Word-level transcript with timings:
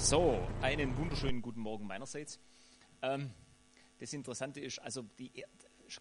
So, 0.00 0.46
einen 0.60 0.96
wunderschönen 0.98 1.40
guten 1.40 1.60
Morgen 1.60 1.86
meinerseits. 1.86 2.38
Ähm, 3.00 3.30
das 4.00 4.12
Interessante 4.12 4.60
ist, 4.60 4.78
also 4.80 5.02
die 5.18 5.44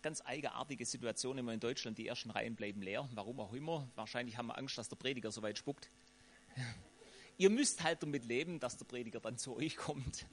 ganz 0.01 0.21
eigenartige 0.25 0.85
Situation 0.85 1.38
immer 1.38 1.53
in 1.53 1.59
Deutschland, 1.59 1.98
die 1.98 2.08
ersten 2.08 2.29
Reihen 2.29 2.56
bleiben 2.56 2.82
leer, 2.82 3.08
warum 3.14 3.40
auch 3.40 3.53
immer. 3.53 3.87
Wahrscheinlich 3.95 4.37
haben 4.37 4.48
wir 4.48 4.58
Angst, 4.58 4.77
dass 4.77 4.90
der 4.90 4.98
Prediger 4.98 5.32
so 5.32 5.42
weit 5.42 5.58
spuckt. 5.58 5.90
Ihr 7.37 7.50
müsst 7.50 7.83
halt 7.83 8.04
damit 8.04 8.25
leben, 8.25 8.59
dass 8.59 8.77
der 8.77 8.86
Prediger 8.86 9.21
dann 9.21 9.38
zu 9.38 9.56
euch 9.56 9.78
kommt. 9.78 10.25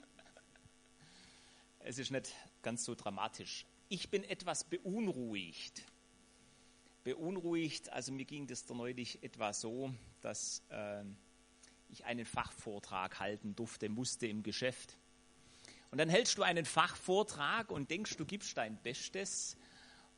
Es 1.78 1.98
ist 1.98 2.10
nicht 2.10 2.34
ganz 2.62 2.84
so 2.84 2.94
dramatisch. 2.94 3.66
Ich 3.88 4.10
bin 4.10 4.24
etwas 4.24 4.64
beunruhigt. 4.64 5.82
Beunruhigt, 7.04 7.92
also 7.92 8.10
mir 8.12 8.24
ging 8.24 8.46
das 8.46 8.66
da 8.66 8.74
neulich 8.74 9.22
etwa 9.22 9.52
so, 9.52 9.94
dass 10.20 10.62
äh, 10.70 11.04
ich 11.90 12.04
einen 12.04 12.24
Fachvortrag 12.24 13.20
halten 13.20 13.54
durfte, 13.56 13.88
musste 13.88 14.26
im 14.26 14.42
Geschäft. 14.42 14.96
Und 15.90 15.98
dann 15.98 16.08
hältst 16.08 16.38
du 16.38 16.42
einen 16.42 16.64
Fachvortrag 16.64 17.70
und 17.70 17.90
denkst, 17.90 18.16
du 18.16 18.24
gibst 18.24 18.56
dein 18.56 18.76
Bestes 18.76 19.56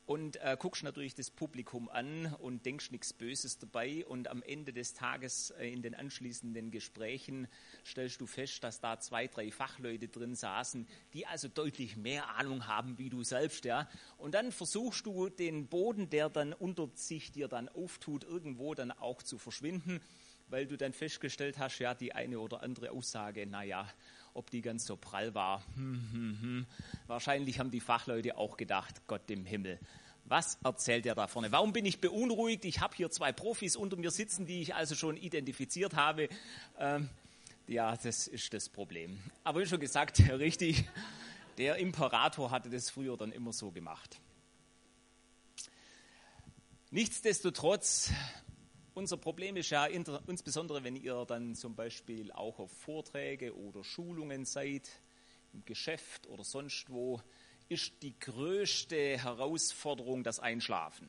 und 0.04 0.36
äh, 0.42 0.56
guckst 0.58 0.82
natürlich 0.82 1.14
das 1.14 1.30
Publikum 1.30 1.88
an 1.88 2.34
und 2.40 2.66
denkst 2.66 2.90
nichts 2.90 3.12
Böses 3.12 3.58
dabei. 3.58 4.04
Und 4.04 4.28
am 4.28 4.42
Ende 4.42 4.72
des 4.72 4.94
Tages 4.94 5.50
äh, 5.50 5.72
in 5.72 5.80
den 5.80 5.94
anschließenden 5.94 6.70
Gesprächen 6.70 7.46
stellst 7.86 8.20
du 8.20 8.26
fest, 8.26 8.64
dass 8.64 8.80
da 8.80 8.98
zwei, 8.98 9.28
drei 9.28 9.50
Fachleute 9.50 10.08
drin 10.08 10.34
saßen, 10.34 10.86
die 11.14 11.26
also 11.26 11.48
deutlich 11.48 11.96
mehr 11.96 12.28
Ahnung 12.36 12.66
haben 12.66 12.98
wie 12.98 13.10
du 13.10 13.22
selbst. 13.22 13.64
Ja? 13.64 13.88
Und 14.18 14.34
dann 14.34 14.52
versuchst 14.52 15.06
du 15.06 15.28
den 15.28 15.68
Boden, 15.68 16.10
der 16.10 16.28
dann 16.28 16.52
unter 16.52 16.90
sich 16.94 17.30
dir 17.30 17.48
dann 17.48 17.68
auftut, 17.68 18.24
irgendwo 18.24 18.74
dann 18.74 18.90
auch 18.90 19.22
zu 19.22 19.38
verschwinden 19.38 20.00
weil 20.52 20.66
du 20.66 20.76
dann 20.76 20.92
festgestellt 20.92 21.58
hast, 21.58 21.78
ja, 21.78 21.94
die 21.94 22.14
eine 22.14 22.38
oder 22.38 22.62
andere 22.62 22.90
Aussage, 22.90 23.46
naja, 23.46 23.88
ob 24.34 24.50
die 24.50 24.60
ganz 24.60 24.84
so 24.84 24.96
prall 24.98 25.34
war. 25.34 25.62
Hm, 25.76 26.08
hm, 26.12 26.38
hm. 26.42 26.66
Wahrscheinlich 27.06 27.58
haben 27.58 27.70
die 27.70 27.80
Fachleute 27.80 28.36
auch 28.36 28.58
gedacht, 28.58 29.00
Gott 29.06 29.30
im 29.30 29.46
Himmel. 29.46 29.80
Was 30.26 30.58
erzählt 30.62 31.06
er 31.06 31.14
da 31.14 31.26
vorne? 31.26 31.50
Warum 31.52 31.72
bin 31.72 31.86
ich 31.86 32.02
beunruhigt? 32.02 32.66
Ich 32.66 32.80
habe 32.80 32.94
hier 32.94 33.10
zwei 33.10 33.32
Profis 33.32 33.76
unter 33.76 33.96
mir 33.96 34.10
sitzen, 34.10 34.44
die 34.44 34.60
ich 34.60 34.74
also 34.74 34.94
schon 34.94 35.16
identifiziert 35.16 35.94
habe. 35.94 36.28
Ähm, 36.78 37.08
ja, 37.66 37.96
das 37.96 38.26
ist 38.26 38.52
das 38.52 38.68
Problem. 38.68 39.18
Aber 39.44 39.60
wie 39.60 39.66
schon 39.66 39.80
gesagt, 39.80 40.20
richtig, 40.30 40.84
der 41.56 41.76
Imperator 41.76 42.50
hatte 42.50 42.68
das 42.68 42.90
früher 42.90 43.16
dann 43.16 43.32
immer 43.32 43.54
so 43.54 43.70
gemacht. 43.70 44.20
Nichtsdestotrotz 46.90 48.10
unser 48.94 49.16
Problem 49.16 49.56
ist 49.56 49.70
ja 49.70 49.86
insbesondere, 49.86 50.84
wenn 50.84 50.96
ihr 50.96 51.24
dann 51.26 51.54
zum 51.54 51.74
Beispiel 51.74 52.30
auch 52.32 52.58
auf 52.58 52.70
Vorträge 52.72 53.56
oder 53.56 53.84
Schulungen 53.84 54.44
seid, 54.44 54.88
im 55.52 55.64
Geschäft 55.64 56.26
oder 56.26 56.44
sonst 56.44 56.90
wo, 56.90 57.20
ist 57.68 58.02
die 58.02 58.18
größte 58.18 59.18
Herausforderung 59.18 60.24
das 60.24 60.40
Einschlafen. 60.40 61.08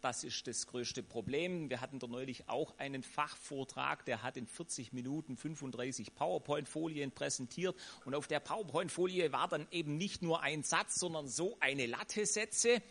Das 0.00 0.24
ist 0.24 0.48
das 0.48 0.66
größte 0.66 1.02
Problem. 1.02 1.70
Wir 1.70 1.80
hatten 1.80 2.00
da 2.00 2.08
neulich 2.08 2.48
auch 2.48 2.76
einen 2.78 3.04
Fachvortrag, 3.04 4.04
der 4.04 4.24
hat 4.24 4.36
in 4.36 4.48
40 4.48 4.92
Minuten 4.92 5.36
35 5.36 6.14
PowerPoint-Folien 6.14 7.12
präsentiert. 7.12 7.76
Und 8.04 8.16
auf 8.16 8.26
der 8.26 8.40
PowerPoint-Folie 8.40 9.30
war 9.32 9.46
dann 9.46 9.68
eben 9.70 9.96
nicht 9.96 10.20
nur 10.20 10.42
ein 10.42 10.64
Satz, 10.64 10.98
sondern 10.98 11.28
so 11.28 11.56
eine 11.60 11.86
Latte 11.86 12.26
Sätze. 12.26 12.82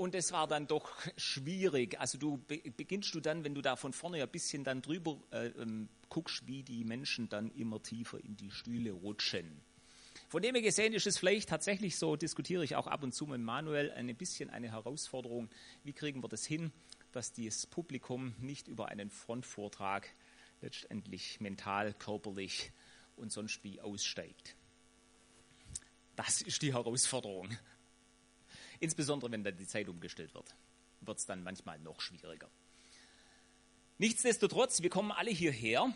Und 0.00 0.14
es 0.14 0.32
war 0.32 0.46
dann 0.46 0.66
doch 0.66 0.96
schwierig. 1.18 2.00
Also 2.00 2.16
du 2.16 2.38
beginnst 2.38 3.14
du 3.14 3.20
dann, 3.20 3.44
wenn 3.44 3.54
du 3.54 3.60
da 3.60 3.76
von 3.76 3.92
vorne 3.92 4.22
ein 4.22 4.30
bisschen 4.30 4.64
dann 4.64 4.80
drüber 4.80 5.20
äh, 5.30 5.48
ähm, 5.48 5.90
guckst, 6.08 6.46
wie 6.46 6.62
die 6.62 6.84
Menschen 6.84 7.28
dann 7.28 7.50
immer 7.50 7.82
tiefer 7.82 8.18
in 8.24 8.34
die 8.34 8.50
Stühle 8.50 8.92
rutschen. 8.92 9.60
Von 10.26 10.40
dem 10.40 10.54
her 10.54 10.62
gesehen 10.62 10.94
ist 10.94 11.06
es 11.06 11.18
vielleicht 11.18 11.50
tatsächlich 11.50 11.98
so, 11.98 12.16
diskutiere 12.16 12.64
ich 12.64 12.76
auch 12.76 12.86
ab 12.86 13.02
und 13.02 13.14
zu 13.14 13.26
mit 13.26 13.42
Manuel, 13.42 13.90
ein 13.90 14.16
bisschen 14.16 14.48
eine 14.48 14.70
Herausforderung. 14.70 15.50
Wie 15.84 15.92
kriegen 15.92 16.22
wir 16.22 16.28
das 16.30 16.46
hin, 16.46 16.72
dass 17.12 17.34
das 17.34 17.66
Publikum 17.66 18.34
nicht 18.38 18.68
über 18.68 18.88
einen 18.88 19.10
Frontvortrag 19.10 20.08
letztendlich 20.62 21.40
mental, 21.40 21.92
körperlich 21.92 22.72
und 23.16 23.32
sonst 23.32 23.62
wie 23.64 23.82
aussteigt? 23.82 24.56
Das 26.16 26.40
ist 26.40 26.62
die 26.62 26.72
Herausforderung. 26.72 27.50
Insbesondere 28.80 29.30
wenn 29.30 29.44
dann 29.44 29.56
die 29.56 29.66
Zeit 29.66 29.88
umgestellt 29.88 30.34
wird, 30.34 30.54
wird 31.02 31.18
es 31.18 31.26
dann 31.26 31.42
manchmal 31.42 31.78
noch 31.78 32.00
schwieriger. 32.00 32.48
Nichtsdestotrotz, 33.98 34.82
wir 34.82 34.90
kommen 34.90 35.12
alle 35.12 35.30
hierher 35.30 35.92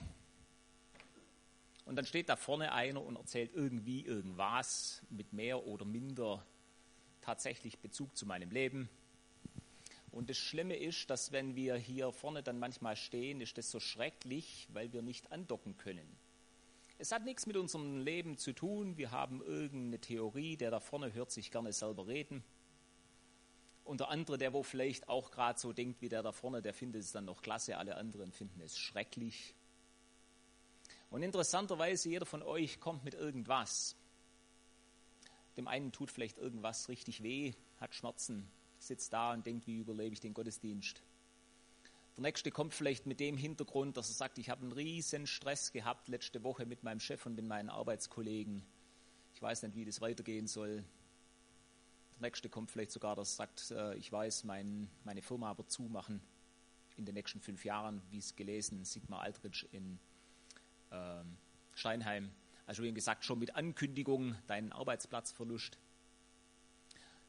und 1.86 1.96
dann 1.96 2.04
steht 2.04 2.28
da 2.28 2.36
vorne 2.36 2.72
einer 2.72 3.02
und 3.02 3.16
erzählt 3.16 3.52
irgendwie 3.54 4.04
irgendwas 4.04 5.02
mit 5.08 5.32
mehr 5.32 5.66
oder 5.66 5.84
minder 5.84 6.44
tatsächlich 7.22 7.78
Bezug 7.78 8.16
zu 8.16 8.26
meinem 8.26 8.50
Leben. 8.50 8.88
Und 10.10 10.30
das 10.30 10.36
Schlimme 10.36 10.76
ist, 10.76 11.10
dass 11.10 11.32
wenn 11.32 11.56
wir 11.56 11.76
hier 11.76 12.12
vorne 12.12 12.42
dann 12.42 12.58
manchmal 12.58 12.96
stehen, 12.96 13.40
ist 13.40 13.58
das 13.58 13.70
so 13.70 13.80
schrecklich, 13.80 14.68
weil 14.72 14.92
wir 14.92 15.02
nicht 15.02 15.32
andocken 15.32 15.76
können. 15.76 16.06
Es 16.98 17.10
hat 17.10 17.24
nichts 17.24 17.46
mit 17.46 17.56
unserem 17.56 17.98
Leben 17.98 18.38
zu 18.38 18.52
tun. 18.52 18.96
Wir 18.96 19.10
haben 19.10 19.42
irgendeine 19.42 19.98
Theorie, 19.98 20.56
der 20.56 20.70
da 20.70 20.78
vorne 20.78 21.12
hört 21.12 21.32
sich 21.32 21.50
gerne 21.50 21.72
selber 21.72 22.06
reden. 22.06 22.44
Und 23.84 24.00
der 24.00 24.08
andere, 24.08 24.38
der 24.38 24.52
wo 24.52 24.62
vielleicht 24.62 25.08
auch 25.08 25.30
gerade 25.30 25.58
so 25.58 25.72
denkt 25.72 26.00
wie 26.00 26.08
der 26.08 26.22
da 26.22 26.32
vorne, 26.32 26.62
der 26.62 26.72
findet 26.72 27.02
es 27.02 27.12
dann 27.12 27.26
noch 27.26 27.42
klasse, 27.42 27.76
alle 27.76 27.96
anderen 27.96 28.32
finden 28.32 28.60
es 28.60 28.78
schrecklich. 28.78 29.54
Und 31.10 31.22
interessanterweise, 31.22 32.08
jeder 32.08 32.26
von 32.26 32.42
euch 32.42 32.80
kommt 32.80 33.04
mit 33.04 33.14
irgendwas. 33.14 33.94
Dem 35.56 35.68
einen 35.68 35.92
tut 35.92 36.10
vielleicht 36.10 36.38
irgendwas 36.38 36.88
richtig 36.88 37.22
weh, 37.22 37.52
hat 37.78 37.94
Schmerzen, 37.94 38.48
sitzt 38.78 39.12
da 39.12 39.32
und 39.32 39.46
denkt, 39.46 39.66
wie 39.66 39.78
überlebe 39.78 40.14
ich 40.14 40.20
den 40.20 40.34
Gottesdienst. 40.34 41.02
Der 42.16 42.22
nächste 42.22 42.50
kommt 42.50 42.74
vielleicht 42.74 43.06
mit 43.06 43.20
dem 43.20 43.36
Hintergrund, 43.36 43.96
dass 43.96 44.08
er 44.08 44.14
sagt, 44.14 44.38
ich 44.38 44.48
habe 44.48 44.62
einen 44.62 44.72
riesen 44.72 45.26
Stress 45.26 45.72
gehabt 45.72 46.08
letzte 46.08 46.42
Woche 46.42 46.64
mit 46.64 46.82
meinem 46.84 47.00
Chef 47.00 47.26
und 47.26 47.34
mit 47.34 47.44
meinen 47.44 47.70
Arbeitskollegen. 47.70 48.62
Ich 49.34 49.42
weiß 49.42 49.62
nicht, 49.64 49.74
wie 49.76 49.84
das 49.84 50.00
weitergehen 50.00 50.46
soll. 50.46 50.84
Der 52.24 52.30
nächste 52.30 52.48
kommt 52.48 52.70
vielleicht 52.70 52.90
sogar, 52.90 53.14
das 53.16 53.36
sagt, 53.36 53.70
äh, 53.70 53.96
ich 53.96 54.10
weiß, 54.10 54.44
mein, 54.44 54.88
meine 55.04 55.20
Firma 55.20 55.58
wird 55.58 55.70
zumachen 55.70 56.22
in 56.96 57.04
den 57.04 57.12
nächsten 57.12 57.38
fünf 57.38 57.66
Jahren, 57.66 58.00
wie 58.10 58.16
es 58.16 58.34
gelesen, 58.34 58.82
Sigmar 58.86 59.20
Aldrich 59.20 59.68
in 59.72 59.98
ähm, 60.90 61.36
Steinheim. 61.74 62.30
Also 62.64 62.82
wie 62.82 62.94
gesagt, 62.94 63.26
schon 63.26 63.40
mit 63.40 63.54
Ankündigung 63.56 64.36
deinen 64.46 64.72
Arbeitsplatzverlust. 64.72 65.76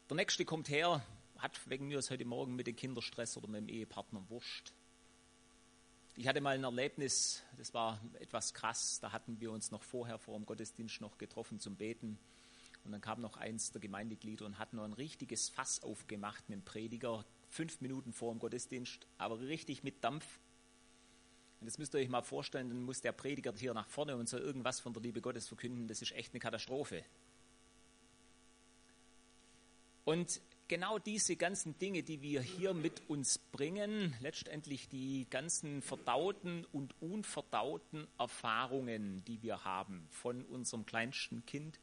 Der 0.09 0.15
nächste 0.15 0.45
kommt 0.45 0.69
her, 0.69 1.05
hat 1.39 1.69
wegen 1.69 1.89
mir 1.89 1.99
heute 1.99 2.23
Morgen 2.23 2.55
mit 2.55 2.65
dem 2.65 2.77
Kinderstress 2.77 3.35
oder 3.35 3.49
mit 3.49 3.63
dem 3.63 3.67
Ehepartner 3.67 4.23
Wurscht. 4.29 4.71
Ich 6.15 6.25
hatte 6.25 6.39
mal 6.39 6.55
ein 6.55 6.63
Erlebnis, 6.63 7.43
das 7.57 7.73
war 7.73 7.99
etwas 8.21 8.53
krass, 8.53 9.01
da 9.01 9.11
hatten 9.11 9.41
wir 9.41 9.51
uns 9.51 9.71
noch 9.71 9.83
vorher 9.83 10.19
vor 10.19 10.37
dem 10.37 10.45
Gottesdienst 10.45 11.01
noch 11.01 11.17
getroffen 11.17 11.59
zum 11.59 11.75
Beten. 11.75 12.17
Und 12.85 12.91
dann 12.91 13.01
kam 13.01 13.19
noch 13.19 13.37
eins 13.37 13.71
der 13.71 13.81
Gemeindeglieder 13.81 14.45
und 14.45 14.59
hat 14.59 14.73
noch 14.73 14.83
ein 14.83 14.93
richtiges 14.93 15.49
Fass 15.49 15.81
aufgemacht 15.81 16.47
mit 16.49 16.59
dem 16.59 16.63
Prediger, 16.63 17.25
fünf 17.49 17.81
Minuten 17.81 18.13
vor 18.13 18.31
dem 18.31 18.39
Gottesdienst, 18.39 19.07
aber 19.17 19.39
richtig 19.39 19.83
mit 19.83 20.03
Dampf. 20.03 20.39
Und 21.59 21.65
das 21.65 21.79
müsst 21.79 21.95
ihr 21.95 21.99
euch 21.99 22.09
mal 22.09 22.21
vorstellen, 22.21 22.69
dann 22.69 22.83
muss 22.83 23.01
der 23.01 23.11
Prediger 23.11 23.53
hier 23.57 23.73
nach 23.73 23.87
vorne 23.89 24.15
und 24.15 24.29
soll 24.29 24.41
irgendwas 24.41 24.79
von 24.79 24.93
der 24.93 25.01
Liebe 25.01 25.19
Gottes 25.19 25.47
verkünden. 25.47 25.87
Das 25.87 26.01
ist 26.03 26.11
echt 26.11 26.33
eine 26.33 26.39
Katastrophe. 26.39 27.03
Und 30.03 30.39
genau 30.67 30.99
diese 30.99 31.35
ganzen 31.35 31.79
Dinge, 31.79 32.03
die 32.03 32.21
wir 32.21 32.41
hier 32.41 32.75
mit 32.75 33.01
uns 33.09 33.39
bringen, 33.39 34.15
letztendlich 34.19 34.87
die 34.87 35.25
ganzen 35.31 35.81
verdauten 35.81 36.65
und 36.71 36.93
unverdauten 37.01 38.07
Erfahrungen, 38.19 39.23
die 39.25 39.41
wir 39.41 39.63
haben 39.65 40.07
von 40.11 40.43
unserem 40.43 40.85
kleinsten 40.85 41.43
Kind 41.47 41.79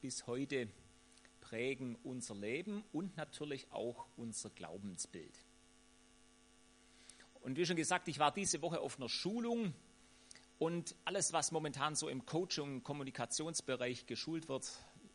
bis 0.00 0.26
heute 0.26 0.68
prägen 1.40 1.96
unser 2.02 2.34
Leben 2.34 2.84
und 2.92 3.16
natürlich 3.16 3.70
auch 3.72 4.06
unser 4.16 4.50
Glaubensbild. 4.50 5.34
Und 7.40 7.56
wie 7.56 7.64
schon 7.64 7.76
gesagt, 7.76 8.08
ich 8.08 8.18
war 8.18 8.32
diese 8.32 8.60
Woche 8.62 8.80
auf 8.80 8.98
einer 8.98 9.08
Schulung 9.08 9.72
und 10.58 10.96
alles, 11.04 11.32
was 11.32 11.52
momentan 11.52 11.94
so 11.94 12.08
im 12.08 12.26
Coaching- 12.26 12.64
und 12.64 12.84
Kommunikationsbereich 12.84 14.06
geschult 14.06 14.48
wird, 14.48 14.70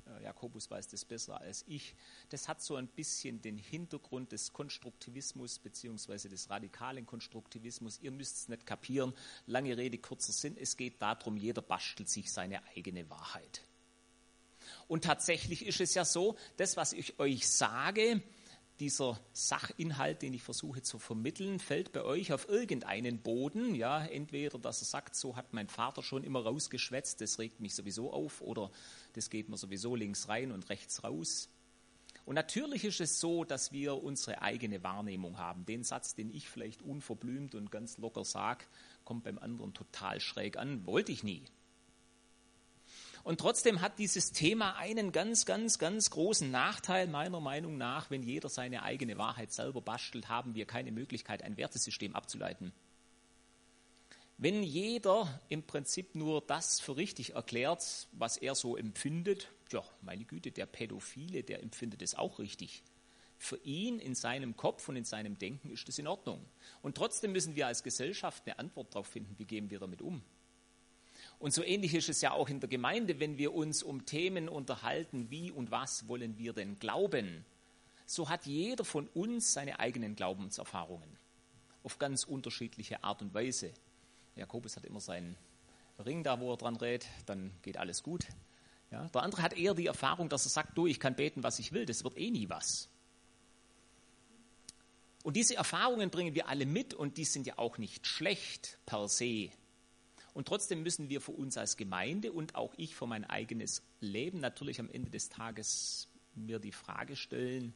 äh, 0.07 0.23
Jakobus 0.23 0.69
weiß 0.71 0.87
das 0.87 1.05
besser 1.05 1.39
als 1.39 1.63
ich, 1.67 1.95
das 2.29 2.47
hat 2.47 2.61
so 2.61 2.75
ein 2.75 2.87
bisschen 2.87 3.41
den 3.41 3.57
Hintergrund 3.57 4.31
des 4.31 4.53
Konstruktivismus 4.53 5.59
beziehungsweise 5.59 6.29
des 6.29 6.49
radikalen 6.49 7.05
Konstruktivismus. 7.05 7.99
Ihr 7.99 8.11
müsst 8.11 8.37
es 8.37 8.49
nicht 8.49 8.65
kapieren. 8.65 9.13
Lange 9.45 9.77
Rede, 9.77 9.97
kurzer 9.97 10.33
Sinn. 10.33 10.57
Es 10.57 10.77
geht 10.77 11.01
darum, 11.01 11.37
jeder 11.37 11.61
bastelt 11.61 12.09
sich 12.09 12.31
seine 12.31 12.65
eigene 12.75 13.09
Wahrheit. 13.09 13.61
Und 14.87 15.03
tatsächlich 15.03 15.65
ist 15.65 15.81
es 15.81 15.93
ja 15.93 16.05
so, 16.05 16.35
das, 16.57 16.77
was 16.77 16.93
ich 16.93 17.19
euch 17.19 17.47
sage, 17.47 18.21
dieser 18.79 19.19
Sachinhalt, 19.33 20.21
den 20.21 20.33
ich 20.33 20.43
versuche 20.43 20.81
zu 20.81 20.99
vermitteln, 20.99 21.59
fällt 21.59 21.93
bei 21.93 22.03
euch 22.03 22.33
auf 22.33 22.49
irgendeinen 22.49 23.19
Boden. 23.19 23.75
Ja, 23.75 24.03
entweder, 24.03 24.57
dass 24.57 24.81
er 24.81 24.85
sagt, 24.85 25.15
so 25.15 25.35
hat 25.35 25.53
mein 25.53 25.67
Vater 25.67 26.03
schon 26.03 26.23
immer 26.23 26.43
rausgeschwätzt, 26.43 27.21
das 27.21 27.39
regt 27.39 27.59
mich 27.59 27.75
sowieso 27.75 28.11
auf, 28.11 28.41
oder 28.41 28.71
das 29.13 29.29
geht 29.29 29.49
mir 29.49 29.57
sowieso 29.57 29.95
links 29.95 30.27
rein 30.27 30.51
und 30.51 30.69
rechts 30.69 31.03
raus. 31.03 31.49
Und 32.25 32.35
natürlich 32.35 32.85
ist 32.85 33.01
es 33.01 33.19
so, 33.19 33.43
dass 33.43 33.71
wir 33.71 34.01
unsere 34.01 34.41
eigene 34.41 34.81
Wahrnehmung 34.81 35.37
haben. 35.37 35.65
Den 35.65 35.83
Satz, 35.83 36.15
den 36.15 36.29
ich 36.29 36.49
vielleicht 36.49 36.81
unverblümt 36.81 37.53
und 37.53 37.69
ganz 37.69 37.97
locker 37.97 38.23
sage, 38.23 38.65
kommt 39.03 39.25
beim 39.25 39.37
anderen 39.37 39.73
total 39.73 40.21
schräg 40.21 40.57
an. 40.57 40.85
Wollte 40.85 41.11
ich 41.11 41.23
nie. 41.23 41.43
Und 43.23 43.39
trotzdem 43.39 43.79
hat 43.79 43.99
dieses 43.99 44.33
Thema 44.33 44.75
einen 44.75 45.13
ganz, 45.13 45.45
ganz, 45.45 45.79
ganz 45.79 46.09
großen 46.09 46.51
Nachteil 46.51 47.07
meiner 47.07 47.39
Meinung 47.39 47.77
nach. 47.77 48.09
Wenn 48.09 48.21
jeder 48.21 48.49
seine 48.49 48.83
eigene 48.83 49.17
Wahrheit 49.17 49.53
selber 49.53 49.81
bastelt, 49.81 50.27
haben 50.27 50.55
wir 50.55 50.65
keine 50.65 50.91
Möglichkeit, 50.91 51.41
ein 51.41 51.55
Wertesystem 51.55 52.15
abzuleiten. 52.15 52.73
Wenn 54.37 54.61
jeder 54.61 55.39
im 55.47 55.63
Prinzip 55.63 56.15
nur 56.15 56.41
das 56.41 56.81
für 56.81 56.97
richtig 56.97 57.35
erklärt, 57.35 58.09
was 58.11 58.35
er 58.35 58.55
so 58.55 58.75
empfindet, 58.75 59.47
ja, 59.71 59.83
meine 60.01 60.25
Güte, 60.25 60.51
der 60.51 60.65
Pädophile, 60.65 61.43
der 61.43 61.63
empfindet 61.63 62.01
es 62.01 62.15
auch 62.15 62.39
richtig. 62.39 62.83
Für 63.37 63.57
ihn 63.63 63.99
in 63.99 64.15
seinem 64.15 64.57
Kopf 64.57 64.89
und 64.89 64.97
in 64.97 65.05
seinem 65.05 65.37
Denken 65.37 65.69
ist 65.69 65.87
das 65.87 65.97
in 65.97 66.07
Ordnung. 66.07 66.45
Und 66.81 66.95
trotzdem 66.95 67.31
müssen 67.31 67.55
wir 67.55 67.67
als 67.67 67.83
Gesellschaft 67.83 68.43
eine 68.45 68.59
Antwort 68.59 68.93
darauf 68.93 69.07
finden, 69.07 69.37
wie 69.37 69.45
gehen 69.45 69.69
wir 69.69 69.79
damit 69.79 70.01
um. 70.01 70.23
Und 71.43 71.53
so 71.53 71.61
ähnlich 71.61 71.93
ist 71.93 72.07
es 72.07 72.21
ja 72.21 72.31
auch 72.31 72.47
in 72.47 72.61
der 72.61 72.69
Gemeinde, 72.69 73.19
wenn 73.19 73.37
wir 73.37 73.53
uns 73.53 73.83
um 73.83 74.05
Themen 74.05 74.47
unterhalten, 74.47 75.29
wie 75.29 75.51
und 75.51 75.71
was 75.71 76.07
wollen 76.07 76.37
wir 76.37 76.53
denn 76.53 76.79
glauben. 76.79 77.43
So 78.05 78.29
hat 78.29 78.45
jeder 78.45 78.85
von 78.85 79.09
uns 79.09 79.51
seine 79.51 79.77
eigenen 79.77 80.15
Glaubenserfahrungen 80.15 81.17
auf 81.83 81.99
ganz 81.99 82.23
unterschiedliche 82.23 83.03
Art 83.03 83.21
und 83.21 83.33
Weise. 83.33 83.73
Jakobus 84.37 84.77
hat 84.77 84.85
immer 84.85 85.01
seinen 85.01 85.35
Ring 86.05 86.23
da, 86.23 86.39
wo 86.39 86.53
er 86.53 86.55
dran 86.55 86.77
rät, 86.77 87.07
dann 87.25 87.51
geht 87.61 87.75
alles 87.75 88.03
gut. 88.03 88.25
Ja, 88.89 89.09
der 89.09 89.23
andere 89.23 89.41
hat 89.41 89.51
eher 89.51 89.73
die 89.73 89.87
Erfahrung, 89.87 90.29
dass 90.29 90.45
er 90.45 90.49
sagt, 90.49 90.77
du, 90.77 90.87
ich 90.87 90.97
kann 90.97 91.17
beten, 91.17 91.43
was 91.43 91.59
ich 91.59 91.73
will, 91.73 91.85
das 91.85 92.05
wird 92.05 92.17
eh 92.17 92.31
nie 92.31 92.47
was. 92.47 92.87
Und 95.23 95.35
diese 95.35 95.57
Erfahrungen 95.57 96.09
bringen 96.09 96.35
wir 96.35 96.47
alle 96.47 96.65
mit 96.65 96.93
und 96.93 97.17
die 97.17 97.25
sind 97.25 97.45
ja 97.45 97.57
auch 97.57 97.77
nicht 97.77 98.07
schlecht 98.07 98.79
per 98.85 99.09
se. 99.09 99.49
Und 100.33 100.47
trotzdem 100.47 100.81
müssen 100.81 101.09
wir 101.09 101.21
für 101.21 101.31
uns 101.31 101.57
als 101.57 101.77
Gemeinde 101.77 102.31
und 102.31 102.55
auch 102.55 102.73
ich 102.77 102.95
für 102.95 103.05
mein 103.05 103.23
eigenes 103.23 103.83
Leben 103.99 104.39
natürlich 104.39 104.79
am 104.79 104.89
Ende 104.89 105.11
des 105.11 105.29
Tages 105.29 106.07
mir 106.35 106.59
die 106.59 106.71
Frage 106.71 107.15
stellen, 107.15 107.73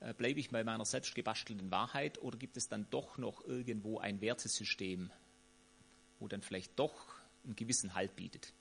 äh, 0.00 0.12
bleibe 0.14 0.40
ich 0.40 0.50
bei 0.50 0.64
meiner 0.64 0.84
selbst 0.84 1.14
gebastelten 1.14 1.70
Wahrheit 1.70 2.20
oder 2.20 2.36
gibt 2.36 2.56
es 2.56 2.68
dann 2.68 2.86
doch 2.90 3.18
noch 3.18 3.44
irgendwo 3.44 3.98
ein 3.98 4.20
Wertesystem, 4.20 5.10
wo 6.18 6.26
dann 6.26 6.42
vielleicht 6.42 6.76
doch 6.78 7.14
einen 7.44 7.54
gewissen 7.54 7.94
Halt 7.94 8.16
bietet. 8.16 8.52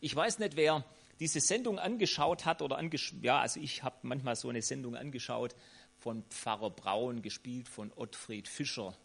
Ich 0.00 0.14
weiß 0.14 0.38
nicht, 0.38 0.56
wer 0.56 0.84
diese 1.18 1.40
Sendung 1.40 1.78
angeschaut 1.78 2.44
hat 2.44 2.62
oder 2.62 2.78
angesch 2.78 3.14
ja, 3.22 3.40
also 3.40 3.58
ich 3.60 3.82
habe 3.82 3.96
manchmal 4.02 4.36
so 4.36 4.50
eine 4.50 4.60
Sendung 4.62 4.96
angeschaut 4.96 5.54
von 5.98 6.24
Pfarrer 6.24 6.70
Braun, 6.70 7.22
gespielt 7.22 7.68
von 7.68 7.92
Ottfried 7.96 8.48
Fischer 8.48 8.96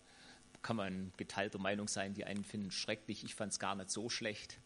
kann 0.62 0.76
man 0.76 1.14
geteilter 1.18 1.60
Meinung 1.60 1.88
sein. 1.88 2.14
Die 2.14 2.26
einen 2.26 2.44
finden 2.44 2.72
schrecklich, 2.72 3.24
ich 3.24 3.36
fand 3.36 3.54
es 3.54 3.60
gar 3.60 3.76
nicht 3.76 3.92
so 3.92 4.10
schlecht. 4.10 4.60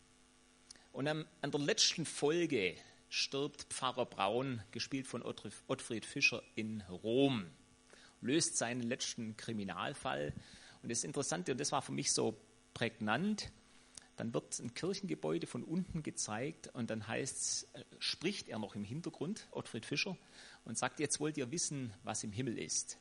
Und 0.92 1.08
an, 1.08 1.26
an 1.42 1.52
der 1.52 1.62
letzten 1.62 2.06
Folge 2.06 2.76
stirbt 3.10 3.64
Pfarrer 3.64 4.06
Braun, 4.06 4.62
gespielt 4.72 5.08
von 5.08 5.22
Ottfried 5.22 6.06
Fischer, 6.06 6.42
in 6.56 6.82
Rom, 6.82 7.46
löst 8.22 8.58
seinen 8.58 8.82
letzten 8.82 9.36
Kriminalfall. 9.38 10.34
Und 10.82 10.90
das 10.92 11.04
Interessante, 11.04 11.52
und 11.52 11.60
das 11.60 11.72
war 11.72 11.82
für 11.82 11.92
mich 11.92 12.12
so 12.12 12.38
prägnant, 12.74 13.52
dann 14.16 14.34
wird 14.34 14.60
ein 14.60 14.74
Kirchengebäude 14.74 15.48
von 15.48 15.64
unten 15.64 16.04
gezeigt 16.04 16.68
und 16.74 16.90
dann 16.90 17.08
heißt 17.08 17.68
äh, 17.74 17.84
spricht 18.00 18.50
er 18.50 18.60
noch 18.60 18.76
im 18.76 18.84
Hintergrund, 18.84 19.48
Ottfried 19.52 19.86
Fischer, 19.86 20.16
und 20.64 20.78
sagt, 20.78 21.00
jetzt 21.00 21.20
wollt 21.20 21.38
ihr 21.38 21.52
wissen, 21.52 21.94
was 22.04 22.24
im 22.24 22.32
Himmel 22.32 22.60
ist. 22.60 23.00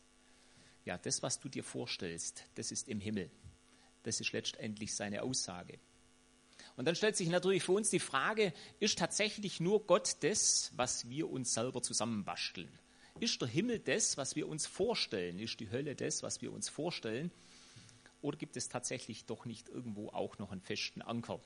Ja, 0.84 0.98
das, 0.98 1.22
was 1.22 1.40
du 1.40 1.48
dir 1.48 1.64
vorstellst, 1.64 2.44
das 2.54 2.72
ist 2.72 2.88
im 2.88 3.00
Himmel. 3.00 3.30
Das 4.02 4.20
ist 4.20 4.32
letztendlich 4.32 4.94
seine 4.94 5.22
Aussage. 5.22 5.78
Und 6.76 6.86
dann 6.86 6.94
stellt 6.94 7.16
sich 7.16 7.28
natürlich 7.28 7.62
für 7.62 7.72
uns 7.72 7.90
die 7.90 7.98
Frage, 7.98 8.52
ist 8.78 8.98
tatsächlich 8.98 9.60
nur 9.60 9.86
Gott 9.86 10.16
das, 10.20 10.72
was 10.76 11.08
wir 11.08 11.30
uns 11.30 11.52
selber 11.52 11.82
zusammenbasteln? 11.82 12.70
Ist 13.18 13.40
der 13.40 13.48
Himmel 13.48 13.80
das, 13.80 14.16
was 14.16 14.34
wir 14.36 14.48
uns 14.48 14.66
vorstellen? 14.66 15.38
Ist 15.38 15.60
die 15.60 15.70
Hölle 15.70 15.94
das, 15.94 16.22
was 16.22 16.40
wir 16.40 16.52
uns 16.52 16.68
vorstellen? 16.68 17.30
Oder 18.22 18.38
gibt 18.38 18.56
es 18.56 18.68
tatsächlich 18.68 19.26
doch 19.26 19.44
nicht 19.44 19.68
irgendwo 19.68 20.08
auch 20.08 20.38
noch 20.38 20.52
einen 20.52 20.62
festen 20.62 21.02
Anker? 21.02 21.40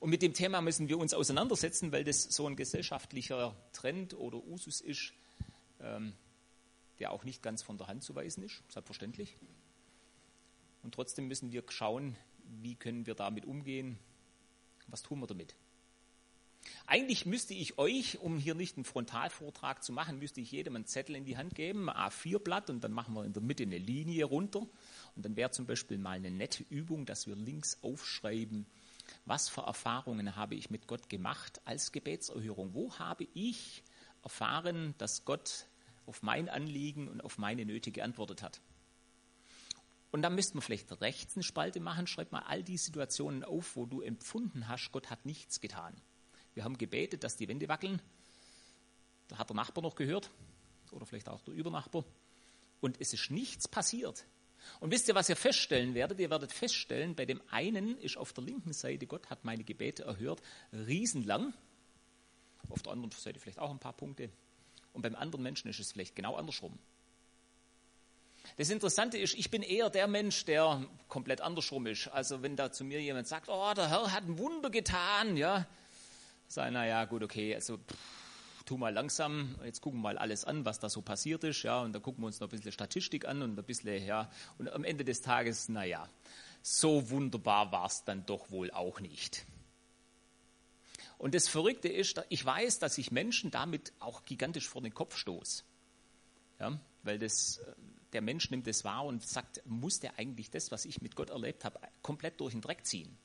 Und 0.00 0.10
mit 0.10 0.22
dem 0.22 0.34
Thema 0.34 0.60
müssen 0.60 0.88
wir 0.88 0.98
uns 0.98 1.14
auseinandersetzen, 1.14 1.92
weil 1.92 2.04
das 2.04 2.22
so 2.22 2.46
ein 2.46 2.56
gesellschaftlicher 2.56 3.54
Trend 3.72 4.14
oder 4.14 4.42
Usus 4.44 4.80
ist, 4.80 5.12
ähm, 5.80 6.14
der 6.98 7.12
auch 7.12 7.24
nicht 7.24 7.42
ganz 7.42 7.62
von 7.62 7.78
der 7.78 7.86
Hand 7.86 8.02
zu 8.02 8.14
weisen 8.14 8.42
ist, 8.42 8.62
selbstverständlich. 8.68 9.36
Und 10.82 10.94
trotzdem 10.94 11.28
müssen 11.28 11.52
wir 11.52 11.64
schauen, 11.68 12.16
wie 12.60 12.76
können 12.76 13.06
wir 13.06 13.14
damit 13.14 13.44
umgehen, 13.44 13.98
was 14.86 15.02
tun 15.02 15.20
wir 15.20 15.26
damit. 15.26 15.54
Eigentlich 16.86 17.26
müsste 17.26 17.54
ich 17.54 17.78
euch, 17.78 18.18
um 18.20 18.38
hier 18.38 18.54
nicht 18.54 18.76
einen 18.76 18.84
Frontalvortrag 18.84 19.82
zu 19.82 19.92
machen, 19.92 20.18
müsste 20.18 20.40
ich 20.40 20.52
jedem 20.52 20.76
einen 20.76 20.86
Zettel 20.86 21.16
in 21.16 21.24
die 21.24 21.36
Hand 21.36 21.54
geben, 21.54 21.88
ein 21.88 22.10
A4-Blatt 22.10 22.70
und 22.70 22.82
dann 22.82 22.92
machen 22.92 23.14
wir 23.14 23.24
in 23.24 23.32
der 23.32 23.42
Mitte 23.42 23.64
eine 23.64 23.78
Linie 23.78 24.24
runter. 24.24 24.60
Und 24.60 25.24
dann 25.24 25.36
wäre 25.36 25.50
zum 25.50 25.66
Beispiel 25.66 25.98
mal 25.98 26.12
eine 26.12 26.30
nette 26.30 26.64
Übung, 26.70 27.06
dass 27.06 27.26
wir 27.26 27.36
links 27.36 27.78
aufschreiben, 27.82 28.66
was 29.24 29.48
für 29.48 29.62
Erfahrungen 29.62 30.36
habe 30.36 30.54
ich 30.54 30.70
mit 30.70 30.86
Gott 30.86 31.08
gemacht 31.08 31.60
als 31.64 31.92
Gebetserhörung? 31.92 32.74
Wo 32.74 32.98
habe 32.98 33.26
ich 33.34 33.82
erfahren, 34.22 34.94
dass 34.98 35.24
Gott 35.24 35.66
auf 36.06 36.22
mein 36.22 36.48
Anliegen 36.48 37.08
und 37.08 37.20
auf 37.20 37.38
meine 37.38 37.64
Nöte 37.64 37.90
geantwortet 37.90 38.42
hat. 38.42 38.60
Und 40.10 40.22
dann 40.22 40.34
müsste 40.34 40.54
man 40.54 40.62
vielleicht 40.62 41.00
rechts 41.00 41.36
eine 41.36 41.42
Spalte 41.42 41.80
machen, 41.80 42.06
schreib 42.06 42.32
mal 42.32 42.42
all 42.46 42.62
die 42.62 42.78
Situationen 42.78 43.44
auf, 43.44 43.76
wo 43.76 43.86
du 43.86 44.00
empfunden 44.00 44.68
hast, 44.68 44.90
Gott 44.92 45.10
hat 45.10 45.26
nichts 45.26 45.60
getan. 45.60 45.94
Wir 46.54 46.64
haben 46.64 46.78
gebetet, 46.78 47.22
dass 47.22 47.36
die 47.36 47.48
Wände 47.48 47.68
wackeln. 47.68 48.00
Da 49.28 49.38
hat 49.38 49.50
der 49.50 49.56
Nachbar 49.56 49.82
noch 49.82 49.94
gehört 49.94 50.30
oder 50.92 51.04
vielleicht 51.04 51.28
auch 51.28 51.42
der 51.42 51.54
Übernachbar. 51.54 52.04
Und 52.80 53.00
es 53.00 53.12
ist 53.12 53.30
nichts 53.30 53.68
passiert. 53.68 54.24
Und 54.80 54.90
wisst 54.90 55.08
ihr, 55.08 55.14
was 55.14 55.28
ihr 55.28 55.36
feststellen 55.36 55.94
werdet? 55.94 56.18
Ihr 56.18 56.30
werdet 56.30 56.52
feststellen, 56.52 57.14
bei 57.14 57.26
dem 57.26 57.42
einen 57.50 57.98
ist 57.98 58.16
auf 58.16 58.32
der 58.32 58.44
linken 58.44 58.72
Seite, 58.72 59.06
Gott 59.06 59.28
hat 59.30 59.44
meine 59.44 59.64
Gebete 59.64 60.04
erhört, 60.04 60.40
riesenlang. 60.72 61.52
Auf 62.68 62.82
der 62.82 62.92
anderen 62.92 63.10
Seite 63.10 63.38
vielleicht 63.38 63.58
auch 63.58 63.70
ein 63.70 63.78
paar 63.78 63.92
Punkte. 63.92 64.30
Und 64.96 65.02
beim 65.02 65.14
anderen 65.14 65.42
Menschen 65.42 65.68
ist 65.68 65.78
es 65.78 65.92
vielleicht 65.92 66.16
genau 66.16 66.36
andersrum. 66.36 66.78
Das 68.56 68.70
Interessante 68.70 69.18
ist, 69.18 69.34
ich 69.34 69.50
bin 69.50 69.60
eher 69.62 69.90
der 69.90 70.06
Mensch, 70.06 70.46
der 70.46 70.86
komplett 71.08 71.42
andersrum 71.42 71.86
ist. 71.86 72.08
Also 72.08 72.40
wenn 72.40 72.56
da 72.56 72.72
zu 72.72 72.82
mir 72.82 73.02
jemand 73.02 73.28
sagt, 73.28 73.50
oh, 73.50 73.74
der 73.76 73.90
Herr 73.90 74.10
hat 74.10 74.24
ein 74.24 74.38
Wunder 74.38 74.70
getan, 74.70 75.36
ja, 75.36 75.66
sage 76.48 76.72
naja, 76.72 77.04
gut, 77.04 77.22
okay, 77.22 77.54
also 77.54 77.76
pff, 77.76 78.64
tu 78.64 78.78
mal 78.78 78.94
langsam, 78.94 79.54
jetzt 79.66 79.82
gucken 79.82 79.98
wir 79.98 80.04
mal 80.04 80.18
alles 80.18 80.46
an, 80.46 80.64
was 80.64 80.78
da 80.78 80.88
so 80.88 81.02
passiert 81.02 81.44
ist, 81.44 81.62
ja, 81.62 81.82
und 81.82 81.92
dann 81.92 82.00
gucken 82.00 82.22
wir 82.22 82.28
uns 82.28 82.40
noch 82.40 82.48
ein 82.48 82.50
bisschen 82.50 82.72
Statistik 82.72 83.28
an 83.28 83.42
und 83.42 83.58
ein 83.58 83.64
bisschen, 83.64 84.02
ja, 84.02 84.30
und 84.56 84.72
am 84.72 84.84
Ende 84.84 85.04
des 85.04 85.20
Tages, 85.20 85.68
naja, 85.68 86.08
so 86.62 87.10
wunderbar 87.10 87.70
war 87.70 87.84
es 87.84 88.04
dann 88.04 88.24
doch 88.24 88.50
wohl 88.50 88.70
auch 88.70 89.00
nicht. 89.00 89.44
Und 91.18 91.34
das 91.34 91.48
Verrückte 91.48 91.88
ist, 91.88 92.22
ich 92.28 92.44
weiß, 92.44 92.78
dass 92.78 92.98
ich 92.98 93.10
Menschen 93.10 93.50
damit 93.50 93.92
auch 94.00 94.24
gigantisch 94.24 94.68
vor 94.68 94.82
den 94.82 94.92
Kopf 94.92 95.16
stoße. 95.16 95.64
Ja, 96.60 96.78
weil 97.02 97.18
das, 97.18 97.58
äh, 97.58 97.72
der 98.12 98.22
Mensch 98.22 98.50
nimmt 98.50 98.66
es 98.66 98.84
wahr 98.84 99.04
und 99.04 99.26
sagt, 99.26 99.62
muss 99.66 100.00
der 100.00 100.18
eigentlich 100.18 100.50
das, 100.50 100.70
was 100.70 100.84
ich 100.84 101.02
mit 101.02 101.16
Gott 101.16 101.30
erlebt 101.30 101.64
habe, 101.64 101.78
komplett 102.02 102.40
durch 102.40 102.52
den 102.52 102.60
Dreck 102.60 102.86
ziehen? 102.86 103.16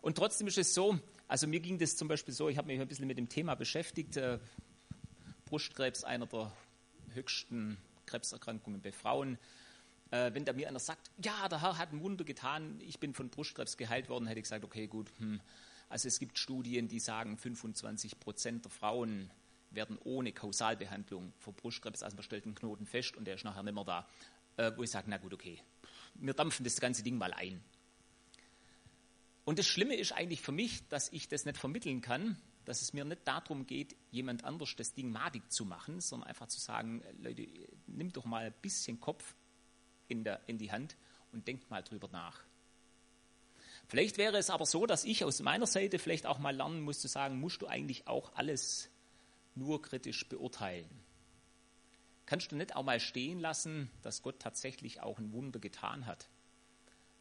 Und 0.00 0.16
trotzdem 0.16 0.46
ist 0.46 0.58
es 0.58 0.74
so, 0.74 0.98
also 1.26 1.46
mir 1.46 1.60
ging 1.60 1.78
das 1.78 1.96
zum 1.96 2.08
Beispiel 2.08 2.32
so, 2.32 2.48
ich 2.48 2.56
habe 2.56 2.66
mich 2.68 2.80
ein 2.80 2.88
bisschen 2.88 3.06
mit 3.06 3.18
dem 3.18 3.28
Thema 3.28 3.54
beschäftigt, 3.54 4.16
äh, 4.16 4.38
Brustkrebs, 5.44 6.04
einer 6.04 6.26
der 6.26 6.52
höchsten 7.14 7.78
Krebserkrankungen 8.06 8.80
bei 8.80 8.92
Frauen. 8.92 9.38
Äh, 10.10 10.32
wenn 10.34 10.44
da 10.44 10.52
mir 10.52 10.68
einer 10.68 10.78
sagt, 10.78 11.10
ja, 11.22 11.48
der 11.48 11.60
Herr 11.60 11.78
hat 11.78 11.92
ein 11.92 12.00
Wunder 12.00 12.24
getan, 12.24 12.80
ich 12.80 12.98
bin 12.98 13.14
von 13.14 13.28
Brustkrebs 13.28 13.76
geheilt 13.76 14.08
worden, 14.08 14.26
hätte 14.26 14.40
ich 14.40 14.44
gesagt, 14.44 14.64
okay, 14.64 14.86
gut, 14.86 15.10
hm, 15.18 15.40
also 15.88 16.08
es 16.08 16.18
gibt 16.18 16.38
Studien, 16.38 16.88
die 16.88 17.00
sagen, 17.00 17.36
25 17.36 18.20
Prozent 18.20 18.64
der 18.64 18.70
Frauen 18.70 19.30
werden 19.70 19.98
ohne 20.04 20.32
Kausalbehandlung 20.32 21.32
vor 21.38 21.52
Brustkrebs, 21.54 22.02
also 22.02 22.16
man 22.16 22.22
stellt 22.22 22.44
einen 22.44 22.54
Knoten 22.54 22.86
fest 22.86 23.16
und 23.16 23.24
der 23.24 23.34
ist 23.34 23.44
nachher 23.44 23.62
nicht 23.62 23.74
mehr 23.74 23.84
da, 23.84 24.08
äh, 24.56 24.72
wo 24.76 24.82
ich 24.82 24.90
sage, 24.90 25.06
na 25.08 25.18
gut, 25.18 25.34
okay, 25.34 25.60
wir 26.14 26.34
dampfen 26.34 26.64
das 26.64 26.80
ganze 26.80 27.02
Ding 27.02 27.16
mal 27.16 27.32
ein. 27.32 27.62
Und 29.44 29.58
das 29.58 29.66
Schlimme 29.66 29.96
ist 29.96 30.12
eigentlich 30.12 30.42
für 30.42 30.52
mich, 30.52 30.86
dass 30.88 31.10
ich 31.12 31.28
das 31.28 31.46
nicht 31.46 31.56
vermitteln 31.56 32.00
kann, 32.02 32.36
dass 32.66 32.82
es 32.82 32.92
mir 32.92 33.04
nicht 33.06 33.26
darum 33.26 33.66
geht, 33.66 33.96
jemand 34.10 34.44
anders 34.44 34.76
das 34.76 34.92
Ding 34.92 35.10
madig 35.10 35.50
zu 35.50 35.64
machen, 35.64 36.02
sondern 36.02 36.28
einfach 36.28 36.48
zu 36.48 36.60
sagen, 36.60 37.02
Leute, 37.18 37.48
nimm 37.86 38.12
doch 38.12 38.26
mal 38.26 38.44
ein 38.44 38.54
bisschen 38.60 39.00
Kopf 39.00 39.34
in, 40.06 40.22
der, 40.22 40.46
in 40.48 40.58
die 40.58 40.70
Hand 40.70 40.98
und 41.32 41.48
denkt 41.48 41.70
mal 41.70 41.82
drüber 41.82 42.08
nach. 42.12 42.44
Vielleicht 43.88 44.18
wäre 44.18 44.36
es 44.36 44.50
aber 44.50 44.66
so, 44.66 44.86
dass 44.86 45.04
ich 45.04 45.24
aus 45.24 45.40
meiner 45.40 45.66
Seite 45.66 45.98
vielleicht 45.98 46.26
auch 46.26 46.38
mal 46.38 46.54
lernen 46.54 46.82
muss 46.82 47.00
zu 47.00 47.08
sagen, 47.08 47.40
musst 47.40 47.62
du 47.62 47.66
eigentlich 47.66 48.06
auch 48.06 48.34
alles 48.34 48.90
nur 49.54 49.80
kritisch 49.80 50.28
beurteilen. 50.28 50.88
Kannst 52.26 52.52
du 52.52 52.56
nicht 52.56 52.76
auch 52.76 52.84
mal 52.84 53.00
stehen 53.00 53.40
lassen, 53.40 53.90
dass 54.02 54.20
Gott 54.20 54.40
tatsächlich 54.40 55.00
auch 55.00 55.18
ein 55.18 55.32
Wunder 55.32 55.58
getan 55.58 56.04
hat? 56.04 56.28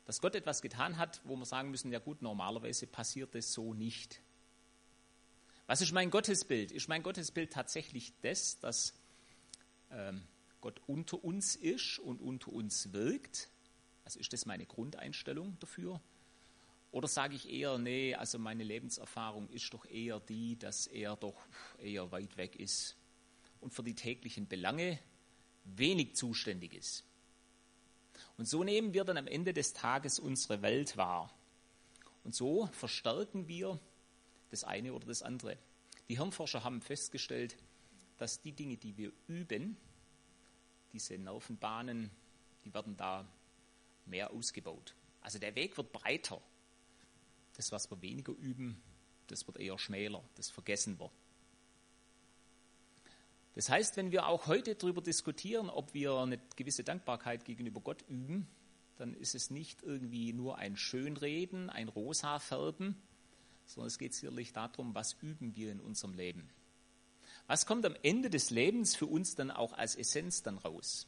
Dass 0.03 0.19
Gott 0.19 0.35
etwas 0.35 0.61
getan 0.61 0.97
hat, 0.97 1.21
wo 1.23 1.37
wir 1.37 1.45
sagen 1.45 1.71
müssen, 1.71 1.91
ja 1.93 1.99
gut, 1.99 2.21
normalerweise 2.21 2.85
passiert 2.85 3.33
es 3.35 3.53
so 3.53 3.73
nicht. 3.73 4.21
Was 5.67 5.79
ist 5.79 5.93
mein 5.93 6.11
Gottesbild? 6.11 6.73
Ist 6.73 6.89
mein 6.89 7.03
Gottesbild 7.03 7.53
tatsächlich 7.53 8.13
das, 8.21 8.59
dass 8.59 8.93
ähm, 9.91 10.23
Gott 10.59 10.81
unter 10.87 11.23
uns 11.23 11.55
ist 11.55 11.99
und 11.99 12.21
unter 12.21 12.51
uns 12.51 12.91
wirkt? 12.91 13.49
Also 14.03 14.19
ist 14.19 14.33
das 14.33 14.45
meine 14.45 14.65
Grundeinstellung 14.65 15.57
dafür? 15.59 16.01
Oder 16.91 17.07
sage 17.07 17.35
ich 17.35 17.49
eher, 17.49 17.77
nee, 17.77 18.15
also 18.15 18.39
meine 18.39 18.63
Lebenserfahrung 18.63 19.49
ist 19.49 19.73
doch 19.73 19.85
eher 19.85 20.19
die, 20.19 20.57
dass 20.57 20.87
er 20.87 21.15
doch 21.15 21.35
eher 21.79 22.11
weit 22.11 22.37
weg 22.37 22.55
ist 22.55 22.95
und 23.59 23.73
für 23.73 23.83
die 23.83 23.95
täglichen 23.95 24.47
Belange 24.47 24.99
wenig 25.65 26.15
zuständig 26.15 26.73
ist. 26.73 27.03
Und 28.37 28.47
so 28.47 28.63
nehmen 28.63 28.93
wir 28.93 29.03
dann 29.03 29.17
am 29.17 29.27
Ende 29.27 29.53
des 29.53 29.73
Tages 29.73 30.17
unsere 30.19 30.61
Welt 30.61 30.97
wahr. 30.97 31.33
Und 32.23 32.35
so 32.35 32.67
verstärken 32.67 33.47
wir 33.47 33.79
das 34.49 34.63
eine 34.63 34.93
oder 34.93 35.07
das 35.07 35.21
andere. 35.21 35.57
Die 36.09 36.17
Hirnforscher 36.17 36.63
haben 36.63 36.81
festgestellt, 36.81 37.57
dass 38.17 38.41
die 38.41 38.53
Dinge, 38.53 38.77
die 38.77 38.97
wir 38.97 39.11
üben, 39.27 39.77
diese 40.93 41.17
Nervenbahnen, 41.17 42.09
die 42.63 42.73
werden 42.73 42.95
da 42.95 43.27
mehr 44.05 44.31
ausgebaut. 44.31 44.95
Also 45.21 45.37
der 45.37 45.55
Weg 45.55 45.77
wird 45.77 45.91
breiter 45.91 46.41
das, 47.57 47.71
was 47.71 47.91
wir 47.91 48.01
weniger 48.01 48.33
üben, 48.33 48.81
das 49.27 49.45
wird 49.47 49.59
eher 49.59 49.77
schmäler, 49.77 50.23
das 50.35 50.49
vergessen 50.49 50.99
wir. 50.99 51.11
Das 53.55 53.69
heißt, 53.69 53.97
wenn 53.97 54.11
wir 54.11 54.27
auch 54.27 54.45
heute 54.45 54.75
darüber 54.75 55.01
diskutieren, 55.01 55.69
ob 55.69 55.93
wir 55.95 56.13
eine 56.13 56.39
gewisse 56.55 56.83
Dankbarkeit 56.83 57.43
gegenüber 57.43 57.81
Gott 57.81 58.03
üben, 58.07 58.47
dann 58.97 59.15
ist 59.15 59.33
es 59.33 59.49
nicht 59.49 59.81
irgendwie 59.81 60.31
nur 60.31 60.59
ein 60.59 60.77
Schönreden, 60.77 61.71
ein 61.71 61.87
Rosa-Färben, 61.87 62.95
sondern 63.65 63.87
es 63.87 63.97
geht 63.97 64.13
sicherlich 64.13 64.53
darum, 64.53 64.93
was 64.93 65.13
üben 65.21 65.55
wir 65.55 65.71
in 65.71 65.79
unserem 65.79 66.13
Leben. 66.13 66.49
Was 67.47 67.65
kommt 67.65 67.85
am 67.85 67.95
Ende 68.03 68.29
des 68.29 68.51
Lebens 68.51 68.95
für 68.95 69.07
uns 69.07 69.35
dann 69.35 69.49
auch 69.49 69.73
als 69.73 69.95
Essenz 69.95 70.43
dann 70.43 70.59
raus? 70.59 71.07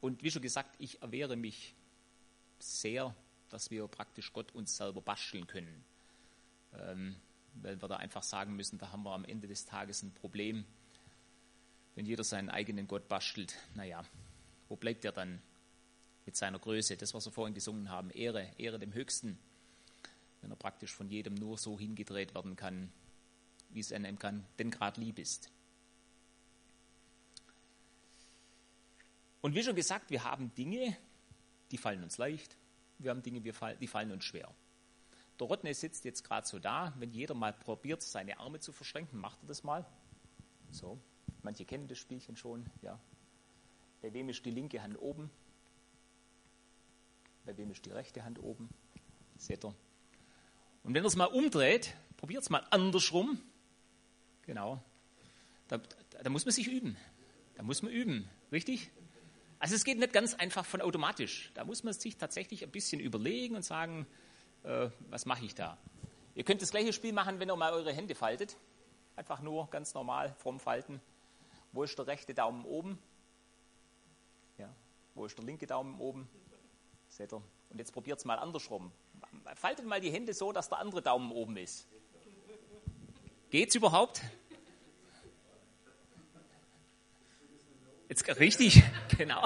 Und 0.00 0.22
wie 0.22 0.30
schon 0.30 0.42
gesagt, 0.42 0.76
ich 0.78 1.02
erwehre 1.02 1.36
mich 1.36 1.74
sehr, 2.58 3.14
dass 3.48 3.70
wir 3.70 3.86
praktisch 3.88 4.32
Gott 4.32 4.54
uns 4.54 4.76
selber 4.76 5.00
basteln 5.00 5.46
können. 5.46 5.84
Ähm, 6.74 7.16
weil 7.54 7.80
wir 7.80 7.88
da 7.88 7.96
einfach 7.96 8.22
sagen 8.22 8.56
müssen, 8.56 8.78
da 8.78 8.92
haben 8.92 9.02
wir 9.02 9.12
am 9.12 9.24
Ende 9.24 9.48
des 9.48 9.64
Tages 9.64 10.02
ein 10.02 10.12
Problem. 10.12 10.64
Wenn 11.94 12.06
jeder 12.06 12.24
seinen 12.24 12.50
eigenen 12.50 12.86
Gott 12.86 13.08
bastelt, 13.08 13.56
naja, 13.74 14.04
wo 14.68 14.76
bleibt 14.76 15.04
er 15.04 15.12
dann 15.12 15.40
mit 16.26 16.36
seiner 16.36 16.58
Größe? 16.58 16.96
Das, 16.96 17.14
was 17.14 17.26
wir 17.26 17.32
vorhin 17.32 17.54
gesungen 17.54 17.90
haben, 17.90 18.10
Ehre, 18.10 18.50
Ehre 18.58 18.78
dem 18.78 18.92
Höchsten. 18.92 19.38
Wenn 20.40 20.50
er 20.50 20.56
praktisch 20.56 20.94
von 20.94 21.08
jedem 21.08 21.34
nur 21.34 21.58
so 21.58 21.78
hingedreht 21.78 22.34
werden 22.34 22.54
kann, 22.54 22.92
wie 23.70 23.80
es 23.80 23.92
einem 23.92 24.18
kann, 24.18 24.46
denn 24.58 24.70
gerade 24.70 25.00
lieb 25.00 25.18
ist. 25.18 25.50
Und 29.40 29.54
wie 29.54 29.62
schon 29.62 29.76
gesagt, 29.76 30.10
wir 30.10 30.24
haben 30.24 30.54
Dinge, 30.54 30.96
die 31.70 31.78
fallen 31.78 32.02
uns 32.02 32.18
leicht. 32.18 32.56
Wir 32.98 33.10
haben 33.10 33.22
Dinge, 33.22 33.40
die 33.40 33.86
fallen 33.86 34.12
uns 34.12 34.24
schwer. 34.24 34.52
Der 35.38 35.46
Rodney 35.46 35.72
sitzt 35.72 36.04
jetzt 36.04 36.24
gerade 36.24 36.46
so 36.46 36.58
da. 36.58 36.92
Wenn 36.98 37.12
jeder 37.12 37.34
mal 37.34 37.52
probiert, 37.52 38.02
seine 38.02 38.38
Arme 38.40 38.58
zu 38.58 38.72
verschränken, 38.72 39.20
macht 39.20 39.42
er 39.42 39.46
das 39.46 39.62
mal. 39.62 39.86
So, 40.70 40.98
manche 41.42 41.64
kennen 41.64 41.86
das 41.86 41.98
Spielchen 41.98 42.36
schon. 42.36 42.68
Ja. 42.82 42.98
Bei 44.02 44.12
wem 44.12 44.28
ist 44.28 44.44
die 44.44 44.50
linke 44.50 44.82
Hand 44.82 45.00
oben? 45.00 45.30
Bei 47.44 47.56
wem 47.56 47.70
ist 47.70 47.84
die 47.86 47.90
rechte 47.90 48.24
Hand 48.24 48.38
oben? 48.42 48.68
Seht 49.36 49.64
ihr? 49.64 49.74
Und 50.82 50.94
wenn 50.94 51.04
er 51.04 51.06
es 51.06 51.16
mal 51.16 51.26
umdreht, 51.26 51.94
probiert 52.16 52.42
es 52.42 52.50
mal 52.50 52.66
andersrum. 52.70 53.40
Genau. 54.42 54.82
Da, 55.68 55.78
da, 55.78 56.22
da 56.22 56.30
muss 56.30 56.44
man 56.44 56.52
sich 56.52 56.68
üben. 56.68 56.96
Da 57.54 57.62
muss 57.62 57.82
man 57.82 57.92
üben. 57.92 58.28
Richtig? 58.50 58.90
Also 59.58 59.74
es 59.74 59.84
geht 59.84 59.98
nicht 59.98 60.12
ganz 60.12 60.34
einfach 60.34 60.64
von 60.64 60.80
automatisch. 60.80 61.50
Da 61.54 61.64
muss 61.64 61.82
man 61.82 61.92
sich 61.92 62.16
tatsächlich 62.16 62.62
ein 62.62 62.70
bisschen 62.70 63.00
überlegen 63.00 63.56
und 63.56 63.64
sagen, 63.64 64.06
äh, 64.62 64.88
was 65.10 65.26
mache 65.26 65.44
ich 65.44 65.54
da? 65.54 65.76
Ihr 66.34 66.44
könnt 66.44 66.62
das 66.62 66.70
gleiche 66.70 66.92
Spiel 66.92 67.12
machen, 67.12 67.40
wenn 67.40 67.50
ihr 67.50 67.56
mal 67.56 67.72
eure 67.72 67.92
Hände 67.92 68.14
faltet. 68.14 68.56
Einfach 69.16 69.40
nur 69.40 69.68
ganz 69.70 69.94
normal 69.94 70.34
vorm 70.38 70.60
Falten. 70.60 71.00
Wo 71.72 71.82
ist 71.82 71.98
der 71.98 72.06
rechte 72.06 72.34
Daumen 72.34 72.64
oben? 72.64 72.98
Ja. 74.58 74.72
Wo 75.14 75.26
ist 75.26 75.36
der 75.36 75.44
linke 75.44 75.66
Daumen 75.66 75.98
oben? 75.98 76.28
Seht 77.08 77.32
ihr? 77.32 77.42
Und 77.70 77.78
jetzt 77.78 77.92
probiert 77.92 78.18
es 78.18 78.24
mal 78.24 78.38
andersrum. 78.38 78.92
Faltet 79.56 79.86
mal 79.86 80.00
die 80.00 80.12
Hände 80.12 80.32
so, 80.32 80.52
dass 80.52 80.68
der 80.68 80.78
andere 80.78 81.02
Daumen 81.02 81.32
oben 81.32 81.56
ist. 81.56 81.88
Geht's 83.50 83.74
überhaupt? 83.74 84.22
Jetzt 88.08 88.26
richtig, 88.40 88.82
genau. 89.18 89.44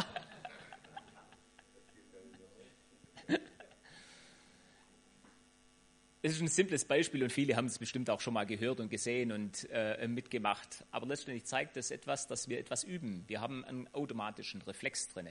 Es 6.24 6.34
ist 6.34 6.40
ein 6.40 6.46
simples 6.46 6.84
Beispiel 6.84 7.24
und 7.24 7.32
viele 7.32 7.56
haben 7.56 7.66
es 7.66 7.80
bestimmt 7.80 8.08
auch 8.08 8.20
schon 8.20 8.34
mal 8.34 8.46
gehört 8.46 8.78
und 8.78 8.88
gesehen 8.88 9.32
und 9.32 9.68
äh, 9.70 10.06
mitgemacht. 10.06 10.84
Aber 10.92 11.06
letztendlich 11.06 11.44
zeigt 11.46 11.76
es 11.76 11.90
etwas, 11.90 12.28
dass 12.28 12.48
wir 12.48 12.60
etwas 12.60 12.84
üben. 12.84 13.24
Wir 13.26 13.40
haben 13.40 13.64
einen 13.64 13.92
automatischen 13.92 14.62
Reflex 14.62 15.08
drin. 15.08 15.28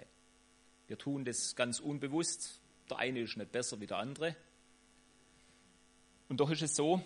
Wir 0.87 0.97
tun 0.97 1.23
das 1.23 1.55
ganz 1.55 1.79
unbewusst. 1.79 2.59
Der 2.89 2.97
eine 2.97 3.21
ist 3.21 3.37
nicht 3.37 3.53
besser 3.53 3.79
wie 3.79 3.87
der 3.87 3.99
andere. 3.99 4.35
Und 6.27 6.41
doch 6.41 6.51
ist 6.51 6.61
es 6.61 6.75
so, 6.75 7.01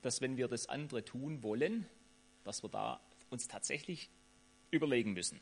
dass 0.00 0.22
wenn 0.22 0.38
wir 0.38 0.48
das 0.48 0.70
andere 0.70 1.04
tun 1.04 1.42
wollen, 1.42 1.86
dass 2.44 2.62
wir 2.62 2.70
da 2.70 2.98
uns 3.28 3.46
tatsächlich 3.46 4.08
überlegen 4.70 5.12
müssen. 5.12 5.40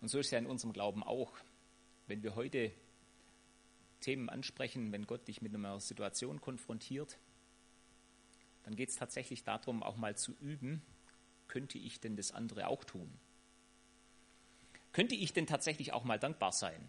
Und 0.00 0.08
so 0.08 0.18
ist 0.18 0.26
es 0.26 0.32
ja 0.32 0.38
in 0.38 0.46
unserem 0.46 0.72
Glauben 0.72 1.02
auch. 1.02 1.32
Wenn 2.06 2.22
wir 2.22 2.34
heute 2.34 2.72
Themen 4.00 4.28
ansprechen, 4.28 4.92
wenn 4.92 5.06
Gott 5.06 5.26
dich 5.26 5.42
mit 5.42 5.54
einer 5.54 5.80
Situation 5.80 6.40
konfrontiert, 6.40 7.18
dann 8.62 8.76
geht 8.76 8.90
es 8.90 8.96
tatsächlich 8.96 9.44
darum, 9.44 9.82
auch 9.82 9.96
mal 9.96 10.16
zu 10.16 10.32
üben, 10.40 10.82
könnte 11.48 11.78
ich 11.78 12.00
denn 12.00 12.16
das 12.16 12.32
andere 12.32 12.66
auch 12.68 12.84
tun? 12.84 13.12
Könnte 14.92 15.14
ich 15.14 15.32
denn 15.32 15.46
tatsächlich 15.46 15.92
auch 15.92 16.04
mal 16.04 16.18
dankbar 16.18 16.52
sein? 16.52 16.88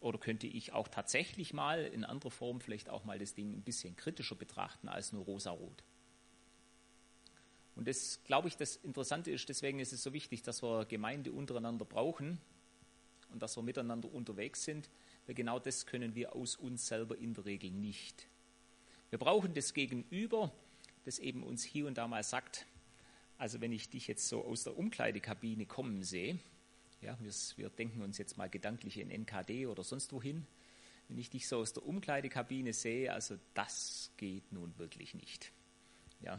Oder 0.00 0.18
könnte 0.18 0.46
ich 0.46 0.72
auch 0.72 0.88
tatsächlich 0.88 1.52
mal 1.52 1.84
in 1.84 2.04
anderer 2.04 2.30
Form 2.30 2.60
vielleicht 2.60 2.90
auch 2.90 3.04
mal 3.04 3.18
das 3.18 3.34
Ding 3.34 3.52
ein 3.52 3.62
bisschen 3.62 3.96
kritischer 3.96 4.34
betrachten 4.34 4.88
als 4.88 5.12
nur 5.12 5.24
rosarot? 5.24 5.84
Und 7.76 7.88
das, 7.88 8.22
glaube 8.24 8.48
ich, 8.48 8.56
das 8.56 8.76
Interessante 8.76 9.30
ist, 9.30 9.48
deswegen 9.48 9.80
ist 9.80 9.92
es 9.92 10.02
so 10.02 10.12
wichtig, 10.12 10.42
dass 10.42 10.62
wir 10.62 10.84
Gemeinde 10.84 11.32
untereinander 11.32 11.84
brauchen 11.84 12.38
und 13.32 13.42
dass 13.42 13.56
wir 13.56 13.62
miteinander 13.62 14.12
unterwegs 14.12 14.62
sind, 14.62 14.88
weil 15.26 15.34
genau 15.34 15.58
das 15.58 15.86
können 15.86 16.14
wir 16.14 16.36
aus 16.36 16.56
uns 16.56 16.86
selber 16.86 17.18
in 17.18 17.34
der 17.34 17.44
Regel 17.44 17.70
nicht. 17.70 18.28
Wir 19.10 19.18
brauchen 19.18 19.54
das 19.54 19.74
Gegenüber, 19.74 20.52
das 21.04 21.18
eben 21.18 21.42
uns 21.42 21.64
hier 21.64 21.86
und 21.86 21.98
da 21.98 22.06
mal 22.06 22.22
sagt, 22.22 22.66
also 23.38 23.60
wenn 23.60 23.72
ich 23.72 23.90
dich 23.90 24.06
jetzt 24.06 24.28
so 24.28 24.44
aus 24.44 24.64
der 24.64 24.76
Umkleidekabine 24.76 25.66
kommen 25.66 26.02
sehe, 26.04 26.38
ja, 27.00 27.18
wir, 27.20 27.32
wir 27.56 27.68
denken 27.70 28.02
uns 28.02 28.18
jetzt 28.18 28.38
mal 28.38 28.48
gedanklich 28.48 28.98
in 28.98 29.10
NKD 29.10 29.66
oder 29.66 29.82
sonst 29.82 30.12
wohin, 30.12 30.46
wenn 31.08 31.18
ich 31.18 31.28
dich 31.28 31.48
so 31.48 31.58
aus 31.58 31.72
der 31.72 31.84
Umkleidekabine 31.84 32.72
sehe, 32.72 33.12
also 33.12 33.36
das 33.52 34.10
geht 34.16 34.52
nun 34.52 34.76
wirklich 34.78 35.14
nicht. 35.14 35.52
Ja, 36.20 36.38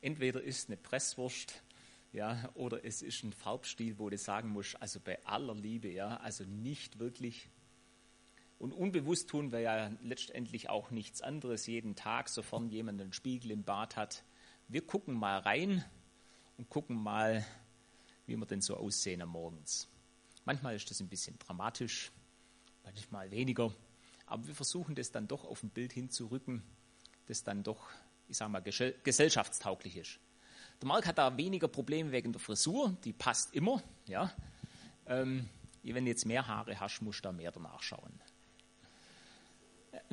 entweder 0.00 0.42
ist 0.42 0.68
eine 0.68 0.76
Presswurst, 0.76 1.62
ja, 2.12 2.50
oder 2.54 2.84
es 2.84 3.02
ist 3.02 3.24
ein 3.24 3.32
Farbstil, 3.32 3.98
wo 3.98 4.08
du 4.08 4.16
sagen 4.16 4.48
musst, 4.48 4.80
also 4.80 5.00
bei 5.00 5.22
aller 5.26 5.54
Liebe, 5.54 5.88
ja, 5.88 6.16
also 6.18 6.44
nicht 6.44 6.98
wirklich. 6.98 7.50
Und 8.58 8.72
unbewusst 8.72 9.28
tun 9.28 9.52
wir 9.52 9.60
ja 9.60 9.90
letztendlich 10.00 10.70
auch 10.70 10.90
nichts 10.90 11.20
anderes 11.20 11.66
jeden 11.66 11.94
Tag, 11.94 12.28
sofern 12.28 12.70
jemand 12.70 13.00
einen 13.00 13.12
Spiegel 13.12 13.50
im 13.50 13.64
Bad 13.64 13.96
hat. 13.96 14.24
Wir 14.68 14.86
gucken 14.86 15.14
mal 15.14 15.38
rein 15.40 15.84
und 16.56 16.70
gucken 16.70 16.96
mal, 16.96 17.44
wie 18.26 18.36
wir 18.36 18.46
denn 18.46 18.62
so 18.62 18.76
aussehen 18.76 19.20
am 19.20 19.28
Morgens. 19.30 19.88
Manchmal 20.46 20.74
ist 20.74 20.90
das 20.90 21.00
ein 21.00 21.08
bisschen 21.08 21.38
dramatisch, 21.38 22.12
manchmal 22.82 23.30
weniger. 23.30 23.74
aber 24.26 24.46
wir 24.46 24.54
versuchen 24.54 24.94
das 24.94 25.12
dann 25.12 25.28
doch 25.28 25.44
auf 25.44 25.62
ein 25.62 25.70
Bild 25.70 25.92
hinzurücken, 25.92 26.62
das 27.26 27.44
dann 27.44 27.62
doch, 27.62 27.88
ich 28.28 28.36
sage 28.36 28.50
mal, 28.50 28.60
gesellschaftstauglich 28.60 29.96
ist. 29.96 30.18
Der 30.80 30.88
Marc 30.88 31.06
hat 31.06 31.18
da 31.18 31.36
weniger 31.36 31.68
Probleme 31.68 32.12
wegen 32.12 32.32
der 32.32 32.40
Frisur, 32.40 32.96
die 33.04 33.12
passt 33.12 33.54
immer. 33.54 33.82
Ja. 34.06 34.32
Ähm, 35.06 35.48
wenn 35.82 36.04
du 36.04 36.10
jetzt 36.10 36.26
mehr 36.26 36.46
Haare 36.46 36.78
hast, 36.80 37.00
musst 37.00 37.20
du 37.20 37.22
da 37.28 37.32
mehr 37.32 37.52
danach 37.52 37.82
schauen. 37.82 38.12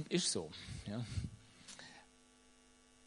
Ist 0.09 0.31
so. 0.31 0.51
Ja. 0.87 1.03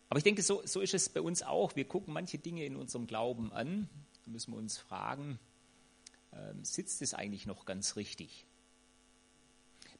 Aber 0.09 0.19
ich 0.19 0.25
denke, 0.25 0.43
so, 0.43 0.63
so 0.65 0.81
ist 0.81 0.95
es 0.95 1.09
bei 1.09 1.21
uns 1.21 1.43
auch. 1.43 1.77
Wir 1.77 1.87
gucken 1.87 2.13
manche 2.13 2.39
Dinge 2.39 2.65
in 2.65 2.77
unserem 2.77 3.07
Glauben 3.07 3.53
an, 3.53 3.89
da 4.25 4.31
müssen 4.31 4.53
wir 4.53 4.59
uns 4.59 4.79
fragen, 4.79 5.39
ähm, 6.33 6.65
sitzt 6.65 7.03
es 7.03 7.15
eigentlich 7.15 7.47
noch 7.47 7.65
ganz 7.65 7.97
richtig? 7.97 8.47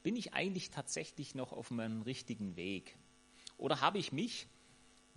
Bin 0.03 0.15
ich 0.15 0.33
eigentlich 0.33 0.69
tatsächlich 0.69 1.35
noch 1.35 1.51
auf 1.51 1.71
meinem 1.71 2.03
richtigen 2.03 2.55
Weg? 2.55 2.95
Oder 3.57 3.81
habe 3.81 3.97
ich 3.97 4.11
mich 4.11 4.47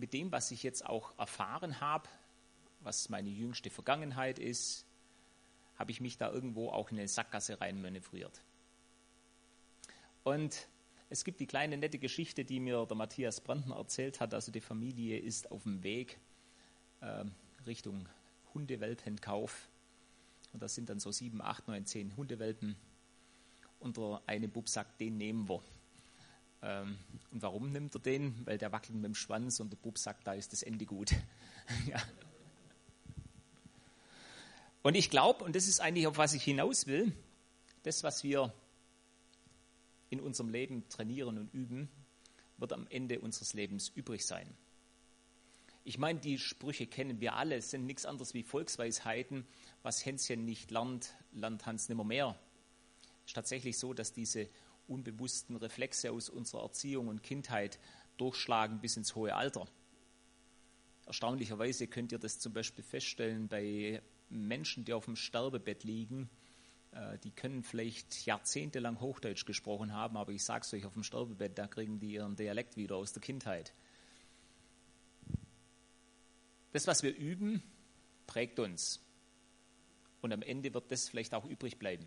mit 0.00 0.12
dem, 0.12 0.32
was 0.32 0.50
ich 0.50 0.62
jetzt 0.62 0.84
auch 0.84 1.16
erfahren 1.18 1.80
habe, 1.80 2.08
was 2.80 3.10
meine 3.10 3.28
jüngste 3.28 3.70
Vergangenheit 3.70 4.38
ist, 4.38 4.86
habe 5.76 5.90
ich 5.90 6.00
mich 6.00 6.16
da 6.16 6.30
irgendwo 6.30 6.70
auch 6.70 6.90
in 6.90 6.98
eine 6.98 7.08
Sackgasse 7.08 7.60
rein 7.60 7.80
manövriert? 7.80 8.42
Und 10.24 10.68
es 11.10 11.24
gibt 11.24 11.40
die 11.40 11.46
kleine 11.46 11.76
nette 11.76 11.98
Geschichte, 11.98 12.44
die 12.44 12.60
mir 12.60 12.86
der 12.86 12.96
Matthias 12.96 13.40
Brandner 13.40 13.76
erzählt 13.76 14.20
hat. 14.20 14.32
Also 14.32 14.52
die 14.52 14.60
Familie 14.60 15.18
ist 15.18 15.50
auf 15.50 15.64
dem 15.64 15.82
Weg 15.82 16.18
äh, 17.00 17.24
Richtung 17.66 18.08
Hundewelpenkauf. 18.54 19.68
Und 20.52 20.62
das 20.62 20.74
sind 20.74 20.88
dann 20.88 21.00
so 21.00 21.12
sieben, 21.12 21.42
acht, 21.42 21.68
neun, 21.68 21.84
zehn 21.84 22.16
Hundewelpen. 22.16 22.76
Und 23.78 23.96
der 23.96 24.22
eine 24.26 24.48
Bub 24.48 24.68
sagt, 24.68 25.00
den 25.00 25.16
nehmen 25.16 25.48
wir. 25.48 25.62
Ähm, 26.62 26.98
und 27.30 27.42
warum 27.42 27.72
nimmt 27.72 27.94
er 27.94 28.00
den? 28.00 28.46
Weil 28.46 28.58
der 28.58 28.72
wackelt 28.72 28.94
mit 28.94 29.04
dem 29.04 29.14
Schwanz 29.14 29.60
und 29.60 29.70
der 29.70 29.76
Bub 29.76 29.98
sagt, 29.98 30.26
da 30.26 30.34
ist 30.34 30.52
das 30.52 30.62
Ende 30.62 30.86
gut. 30.86 31.12
ja. 31.86 32.02
Und 34.82 34.94
ich 34.94 35.10
glaube, 35.10 35.44
und 35.44 35.54
das 35.56 35.68
ist 35.68 35.80
eigentlich, 35.80 36.06
auf 36.06 36.18
was 36.18 36.32
ich 36.34 36.42
hinaus 36.42 36.86
will, 36.86 37.12
das, 37.82 38.02
was 38.02 38.24
wir 38.24 38.52
in 40.10 40.20
unserem 40.20 40.50
Leben 40.50 40.88
trainieren 40.88 41.38
und 41.38 41.52
üben, 41.54 41.88
wird 42.56 42.72
am 42.72 42.86
Ende 42.88 43.20
unseres 43.20 43.54
Lebens 43.54 43.88
übrig 43.88 44.26
sein. 44.26 44.46
Ich 45.84 45.98
meine, 45.98 46.20
die 46.20 46.38
Sprüche 46.38 46.86
kennen 46.86 47.20
wir 47.20 47.36
alle, 47.36 47.56
es 47.56 47.70
sind 47.70 47.86
nichts 47.86 48.04
anderes 48.04 48.34
wie 48.34 48.42
Volksweisheiten. 48.42 49.46
Was 49.82 50.04
Hänschen 50.04 50.44
nicht 50.44 50.70
lernt, 50.70 51.14
lernt 51.32 51.64
Hans 51.64 51.88
nimmer 51.88 52.04
mehr. 52.04 52.38
Es 53.24 53.30
ist 53.30 53.34
tatsächlich 53.34 53.78
so, 53.78 53.94
dass 53.94 54.12
diese 54.12 54.48
unbewussten 54.90 55.56
Reflexe 55.56 56.10
aus 56.10 56.28
unserer 56.28 56.62
Erziehung 56.62 57.08
und 57.08 57.22
Kindheit 57.22 57.78
durchschlagen 58.16 58.80
bis 58.80 58.96
ins 58.96 59.14
hohe 59.14 59.34
Alter. 59.34 59.66
Erstaunlicherweise 61.06 61.86
könnt 61.86 62.12
ihr 62.12 62.18
das 62.18 62.38
zum 62.38 62.52
Beispiel 62.52 62.84
feststellen 62.84 63.48
bei 63.48 64.02
Menschen, 64.28 64.84
die 64.84 64.92
auf 64.92 65.06
dem 65.06 65.16
Sterbebett 65.16 65.84
liegen 65.84 66.28
äh, 66.92 67.18
die 67.18 67.30
können 67.30 67.62
vielleicht 67.62 68.26
jahrzehntelang 68.26 69.00
Hochdeutsch 69.00 69.44
gesprochen 69.46 69.92
haben, 69.92 70.16
aber 70.16 70.32
ich 70.32 70.44
sage 70.44 70.64
es 70.64 70.74
euch, 70.74 70.84
auf 70.84 70.94
dem 70.94 71.04
Sterbebett, 71.04 71.58
da 71.58 71.66
kriegen 71.66 72.00
die 72.00 72.12
ihren 72.12 72.36
Dialekt 72.36 72.76
wieder 72.76 72.96
aus 72.96 73.12
der 73.12 73.22
Kindheit. 73.22 73.72
Das, 76.72 76.86
was 76.86 77.02
wir 77.02 77.16
üben, 77.16 77.62
prägt 78.26 78.58
uns. 78.58 79.00
Und 80.20 80.32
am 80.32 80.42
Ende 80.42 80.74
wird 80.74 80.90
das 80.92 81.08
vielleicht 81.08 81.34
auch 81.34 81.44
übrig 81.44 81.78
bleiben. 81.78 82.06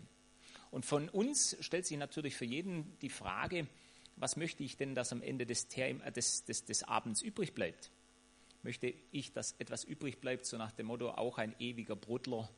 Und 0.74 0.84
von 0.84 1.08
uns 1.08 1.56
stellt 1.60 1.86
sich 1.86 1.96
natürlich 1.96 2.34
für 2.34 2.44
jeden 2.44 2.98
die 2.98 3.08
Frage, 3.08 3.68
was 4.16 4.36
möchte 4.36 4.64
ich 4.64 4.76
denn, 4.76 4.96
dass 4.96 5.12
am 5.12 5.22
Ende 5.22 5.46
des, 5.46 5.68
äh, 5.76 6.10
des, 6.10 6.46
des, 6.46 6.64
des 6.64 6.82
Abends 6.82 7.22
übrig 7.22 7.54
bleibt? 7.54 7.92
Möchte 8.64 8.92
ich, 9.12 9.32
dass 9.32 9.52
etwas 9.60 9.84
übrig 9.84 10.20
bleibt, 10.20 10.46
so 10.46 10.56
nach 10.56 10.72
dem 10.72 10.86
Motto, 10.86 11.10
auch 11.12 11.38
ein 11.38 11.54
ewiger 11.60 11.94
Bruddler 11.94 12.50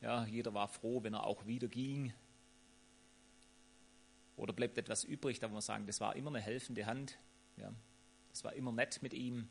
ja, 0.00 0.24
jeder 0.24 0.52
war 0.52 0.66
froh, 0.66 1.04
wenn 1.04 1.14
er 1.14 1.24
auch 1.24 1.46
wieder 1.46 1.68
ging. 1.68 2.12
Oder 4.34 4.52
bleibt 4.52 4.76
etwas 4.76 5.04
übrig, 5.04 5.38
da 5.38 5.48
wo 5.48 5.54
wir 5.54 5.62
sagen, 5.62 5.86
das 5.86 6.00
war 6.00 6.16
immer 6.16 6.30
eine 6.30 6.40
helfende 6.40 6.86
Hand. 6.86 7.20
Ja, 7.56 7.72
das 8.30 8.42
war 8.42 8.54
immer 8.54 8.72
nett 8.72 9.00
mit 9.00 9.14
ihm. 9.14 9.48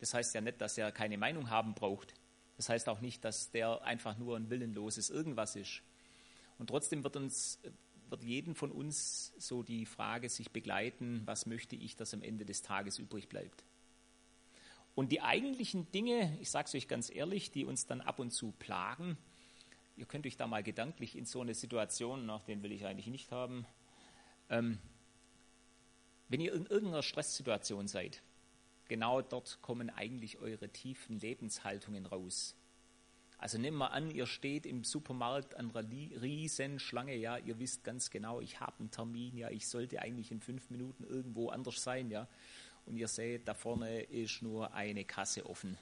Das 0.00 0.12
heißt 0.12 0.34
ja 0.34 0.40
nicht, 0.40 0.60
dass 0.60 0.76
er 0.76 0.90
keine 0.90 1.18
Meinung 1.18 1.50
haben 1.50 1.76
braucht. 1.76 2.14
Das 2.56 2.68
heißt 2.68 2.88
auch 2.88 3.00
nicht, 3.00 3.24
dass 3.24 3.52
der 3.52 3.82
einfach 3.82 4.18
nur 4.18 4.36
ein 4.36 4.50
willenloses 4.50 5.08
Irgendwas 5.08 5.54
ist. 5.54 5.82
Und 6.58 6.68
trotzdem 6.68 7.04
wird 7.04 7.16
uns, 7.16 7.60
wird 8.08 8.22
jeden 8.22 8.54
von 8.54 8.70
uns 8.70 9.32
so 9.38 9.62
die 9.62 9.86
Frage 9.86 10.28
sich 10.28 10.50
begleiten, 10.50 11.22
was 11.24 11.46
möchte 11.46 11.76
ich, 11.76 11.96
dass 11.96 12.14
am 12.14 12.22
Ende 12.22 12.44
des 12.44 12.62
Tages 12.62 12.98
übrig 12.98 13.28
bleibt. 13.28 13.64
Und 14.94 15.10
die 15.10 15.22
eigentlichen 15.22 15.90
Dinge, 15.92 16.36
ich 16.40 16.50
sage 16.50 16.66
es 16.66 16.74
euch 16.74 16.86
ganz 16.86 17.10
ehrlich, 17.10 17.50
die 17.50 17.64
uns 17.64 17.86
dann 17.86 18.00
ab 18.02 18.18
und 18.18 18.30
zu 18.30 18.52
plagen, 18.58 19.16
ihr 19.96 20.04
könnt 20.04 20.26
euch 20.26 20.36
da 20.36 20.46
mal 20.46 20.62
gedanklich 20.62 21.16
in 21.16 21.24
so 21.24 21.40
eine 21.40 21.54
Situation, 21.54 22.26
nach 22.26 22.42
den 22.42 22.62
will 22.62 22.72
ich 22.72 22.84
eigentlich 22.84 23.06
nicht 23.06 23.32
haben, 23.32 23.66
ähm, 24.50 24.78
wenn 26.28 26.40
ihr 26.40 26.52
in 26.54 26.66
irgendeiner 26.66 27.02
Stresssituation 27.02 27.88
seid, 27.88 28.22
genau 28.88 29.22
dort 29.22 29.60
kommen 29.62 29.90
eigentlich 29.90 30.38
eure 30.38 30.68
tiefen 30.68 31.18
Lebenshaltungen 31.18 32.06
raus. 32.06 32.54
Also 33.42 33.58
nehmen 33.58 33.78
wir 33.78 33.90
an, 33.90 34.08
ihr 34.12 34.26
steht 34.26 34.66
im 34.66 34.84
Supermarkt 34.84 35.56
an 35.56 35.74
einer 35.74 35.90
riesen 35.90 36.78
Schlange, 36.78 37.16
ja, 37.16 37.38
ihr 37.38 37.58
wisst 37.58 37.82
ganz 37.82 38.08
genau, 38.08 38.40
ich 38.40 38.60
habe 38.60 38.78
einen 38.78 38.92
Termin, 38.92 39.36
ja, 39.36 39.50
ich 39.50 39.66
sollte 39.66 40.00
eigentlich 40.00 40.30
in 40.30 40.40
fünf 40.40 40.70
Minuten 40.70 41.02
irgendwo 41.02 41.48
anders 41.48 41.82
sein, 41.82 42.08
ja, 42.08 42.28
und 42.86 42.96
ihr 42.96 43.08
seht, 43.08 43.48
da 43.48 43.54
vorne 43.54 44.02
ist 44.02 44.42
nur 44.42 44.72
eine 44.74 45.04
Kasse 45.04 45.44
offen. 45.44 45.76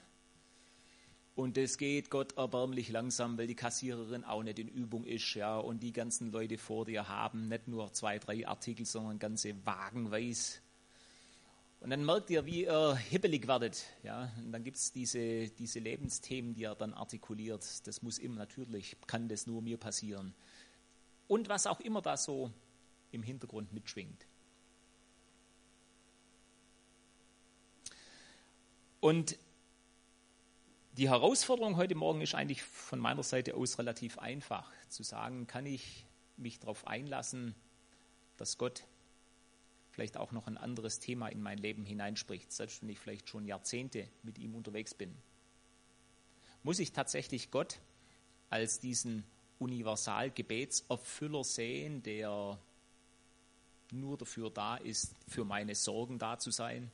Und 1.35 1.55
es 1.55 1.77
geht 1.77 2.09
Gott 2.09 2.35
erbärmlich 2.35 2.89
langsam, 2.89 3.37
weil 3.37 3.45
die 3.45 3.53
Kassiererin 3.53 4.23
auch 4.23 4.41
nicht 4.41 4.57
in 4.57 4.67
Übung 4.67 5.05
ist, 5.05 5.35
ja, 5.35 5.59
und 5.59 5.83
die 5.83 5.93
ganzen 5.93 6.31
Leute 6.31 6.57
vor 6.57 6.85
dir 6.85 7.09
haben 7.09 7.47
nicht 7.47 7.67
nur 7.67 7.93
zwei, 7.93 8.17
drei 8.17 8.47
Artikel, 8.47 8.87
sondern 8.87 9.19
ganze 9.19 9.53
Wagenweis. 9.67 10.63
Und 11.81 11.89
dann 11.89 12.05
merkt 12.05 12.29
ihr, 12.29 12.45
wie 12.45 12.65
ihr 12.65 12.95
hibbelig 12.95 13.47
werdet, 13.47 13.83
ja, 14.03 14.31
und 14.37 14.51
dann 14.51 14.63
gibt 14.63 14.77
es 14.77 14.91
diese, 14.91 15.49
diese 15.49 15.79
Lebensthemen, 15.79 16.53
die 16.53 16.65
er 16.65 16.75
dann 16.75 16.93
artikuliert. 16.93 17.87
Das 17.87 18.03
muss 18.03 18.19
immer, 18.19 18.37
natürlich 18.37 18.95
kann 19.07 19.27
das 19.27 19.47
nur 19.47 19.63
mir 19.63 19.77
passieren. 19.77 20.35
Und 21.27 21.49
was 21.49 21.65
auch 21.65 21.79
immer 21.79 22.03
da 22.03 22.17
so 22.17 22.51
im 23.11 23.23
Hintergrund 23.23 23.73
mitschwingt. 23.73 24.27
Und 28.99 29.39
die 30.97 31.09
Herausforderung 31.09 31.77
heute 31.77 31.95
Morgen 31.95 32.21
ist 32.21 32.35
eigentlich 32.35 32.61
von 32.61 32.99
meiner 32.99 33.23
Seite 33.23 33.55
aus 33.55 33.79
relativ 33.79 34.19
einfach 34.19 34.71
zu 34.87 35.01
sagen, 35.01 35.47
kann 35.47 35.65
ich 35.65 36.05
mich 36.37 36.59
darauf 36.59 36.85
einlassen, 36.85 37.55
dass 38.37 38.59
Gott 38.59 38.83
vielleicht 39.91 40.17
auch 40.17 40.31
noch 40.31 40.47
ein 40.47 40.57
anderes 40.57 40.99
Thema 40.99 41.27
in 41.27 41.41
mein 41.41 41.57
Leben 41.57 41.85
hineinspricht, 41.85 42.51
selbst 42.51 42.81
wenn 42.81 42.89
ich 42.89 42.99
vielleicht 42.99 43.29
schon 43.29 43.45
Jahrzehnte 43.45 44.07
mit 44.23 44.37
ihm 44.39 44.55
unterwegs 44.55 44.93
bin. 44.93 45.15
Muss 46.63 46.79
ich 46.79 46.91
tatsächlich 46.91 47.51
Gott 47.51 47.79
als 48.49 48.79
diesen 48.79 49.23
Universalgebetserfüller 49.59 51.43
sehen, 51.43 52.03
der 52.03 52.59
nur 53.91 54.17
dafür 54.17 54.49
da 54.49 54.77
ist, 54.77 55.15
für 55.27 55.45
meine 55.45 55.75
Sorgen 55.75 56.17
da 56.17 56.39
zu 56.39 56.51
sein? 56.51 56.91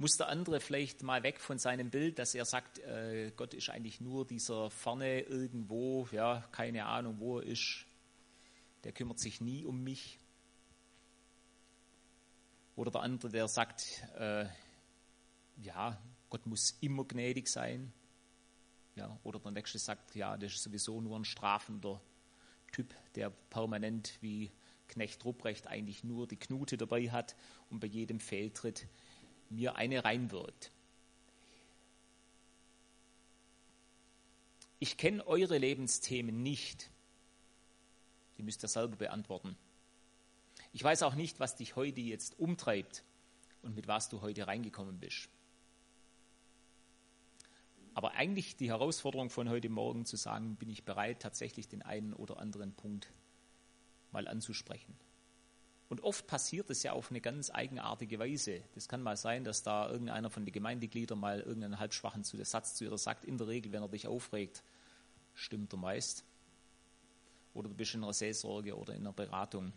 muss 0.00 0.16
der 0.16 0.28
andere 0.28 0.60
vielleicht 0.60 1.02
mal 1.02 1.22
weg 1.22 1.40
von 1.40 1.58
seinem 1.58 1.90
Bild, 1.90 2.18
dass 2.18 2.34
er 2.34 2.46
sagt, 2.46 2.78
äh, 2.78 3.32
Gott 3.36 3.52
ist 3.52 3.68
eigentlich 3.68 4.00
nur 4.00 4.26
dieser 4.26 4.70
vorne 4.70 5.20
irgendwo, 5.20 6.08
ja, 6.10 6.48
keine 6.52 6.86
Ahnung, 6.86 7.16
wo 7.18 7.38
er 7.38 7.44
ist. 7.44 7.84
Der 8.82 8.92
kümmert 8.92 9.18
sich 9.18 9.42
nie 9.42 9.66
um 9.66 9.84
mich. 9.84 10.18
Oder 12.80 12.92
der 12.92 13.02
andere, 13.02 13.30
der 13.30 13.46
sagt, 13.46 14.02
äh, 14.18 14.46
ja, 15.58 16.00
Gott 16.30 16.46
muss 16.46 16.78
immer 16.80 17.04
gnädig 17.04 17.46
sein. 17.46 17.92
Ja, 18.94 19.20
oder 19.22 19.38
der 19.38 19.50
nächste 19.50 19.78
sagt, 19.78 20.14
ja, 20.14 20.38
das 20.38 20.54
ist 20.54 20.62
sowieso 20.62 20.98
nur 21.02 21.18
ein 21.18 21.26
strafender 21.26 22.00
Typ, 22.72 22.94
der 23.16 23.28
permanent 23.28 24.16
wie 24.22 24.50
Knecht 24.88 25.22
Rupprecht 25.26 25.66
eigentlich 25.66 26.04
nur 26.04 26.26
die 26.26 26.38
Knute 26.38 26.78
dabei 26.78 27.10
hat 27.10 27.36
und 27.68 27.80
bei 27.80 27.86
jedem 27.86 28.18
Fehltritt 28.18 28.86
mir 29.50 29.76
eine 29.76 30.02
reinwirkt. 30.02 30.72
Ich 34.78 34.96
kenne 34.96 35.26
eure 35.26 35.58
Lebensthemen 35.58 36.42
nicht. 36.42 36.88
Die 38.38 38.42
müsst 38.42 38.64
ihr 38.64 38.68
selber 38.68 38.96
beantworten. 38.96 39.54
Ich 40.72 40.84
weiß 40.84 41.02
auch 41.02 41.14
nicht, 41.14 41.40
was 41.40 41.56
dich 41.56 41.76
heute 41.76 42.00
jetzt 42.00 42.38
umtreibt 42.38 43.04
und 43.62 43.74
mit 43.74 43.88
was 43.88 44.08
du 44.08 44.20
heute 44.20 44.46
reingekommen 44.46 44.98
bist. 44.98 45.28
Aber 47.94 48.12
eigentlich 48.12 48.56
die 48.56 48.68
Herausforderung 48.68 49.30
von 49.30 49.48
heute 49.48 49.68
Morgen 49.68 50.06
zu 50.06 50.16
sagen, 50.16 50.56
bin 50.56 50.70
ich 50.70 50.84
bereit, 50.84 51.20
tatsächlich 51.20 51.68
den 51.68 51.82
einen 51.82 52.14
oder 52.14 52.38
anderen 52.38 52.72
Punkt 52.72 53.12
mal 54.12 54.28
anzusprechen. 54.28 54.96
Und 55.88 56.02
oft 56.04 56.28
passiert 56.28 56.70
es 56.70 56.84
ja 56.84 56.92
auf 56.92 57.10
eine 57.10 57.20
ganz 57.20 57.50
eigenartige 57.50 58.20
Weise. 58.20 58.62
Das 58.76 58.88
kann 58.88 59.02
mal 59.02 59.16
sein, 59.16 59.42
dass 59.42 59.64
da 59.64 59.90
irgendeiner 59.90 60.30
von 60.30 60.44
den 60.44 60.52
Gemeindegliedern 60.52 61.18
mal 61.18 61.40
irgendeinen 61.40 61.80
halbschwachen 61.80 62.22
Satz 62.22 62.76
zu 62.76 62.84
ihr 62.84 62.96
sagt. 62.96 63.24
In 63.24 63.38
der 63.38 63.48
Regel, 63.48 63.72
wenn 63.72 63.82
er 63.82 63.88
dich 63.88 64.06
aufregt, 64.06 64.62
stimmt 65.34 65.74
er 65.74 65.78
meist. 65.78 66.24
Oder 67.54 67.68
du 67.68 67.74
bist 67.74 67.94
in 67.94 68.04
einer 68.04 68.12
Seelsorge 68.12 68.76
oder 68.76 68.94
in 68.94 69.00
einer 69.00 69.12
Beratung. 69.12 69.72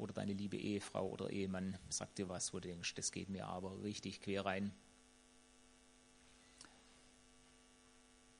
Oder 0.00 0.14
deine 0.14 0.32
liebe 0.32 0.56
Ehefrau 0.56 1.08
oder 1.10 1.28
Ehemann 1.28 1.78
sagt 1.90 2.16
dir 2.16 2.28
was, 2.30 2.54
wo 2.54 2.58
du 2.58 2.68
denkst, 2.68 2.94
das 2.94 3.12
geht 3.12 3.28
mir 3.28 3.46
aber 3.46 3.82
richtig 3.82 4.22
quer 4.22 4.46
rein. 4.46 4.72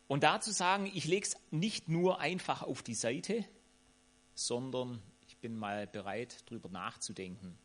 Und 0.08 0.22
dazu 0.22 0.50
sagen, 0.52 0.90
ich 0.92 1.04
lege 1.04 1.26
es 1.26 1.36
nicht 1.50 1.88
nur 1.88 2.18
einfach 2.18 2.62
auf 2.62 2.82
die 2.82 2.94
Seite, 2.94 3.44
sondern 4.34 5.02
ich 5.28 5.36
bin 5.36 5.54
mal 5.54 5.86
bereit, 5.86 6.42
darüber 6.46 6.70
nachzudenken. 6.70 7.58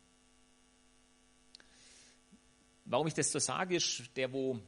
Warum 2.84 3.06
ich 3.06 3.14
das 3.14 3.32
so 3.32 3.38
sage, 3.38 3.76
ist, 3.76 4.14
der, 4.14 4.32
wo 4.32 4.60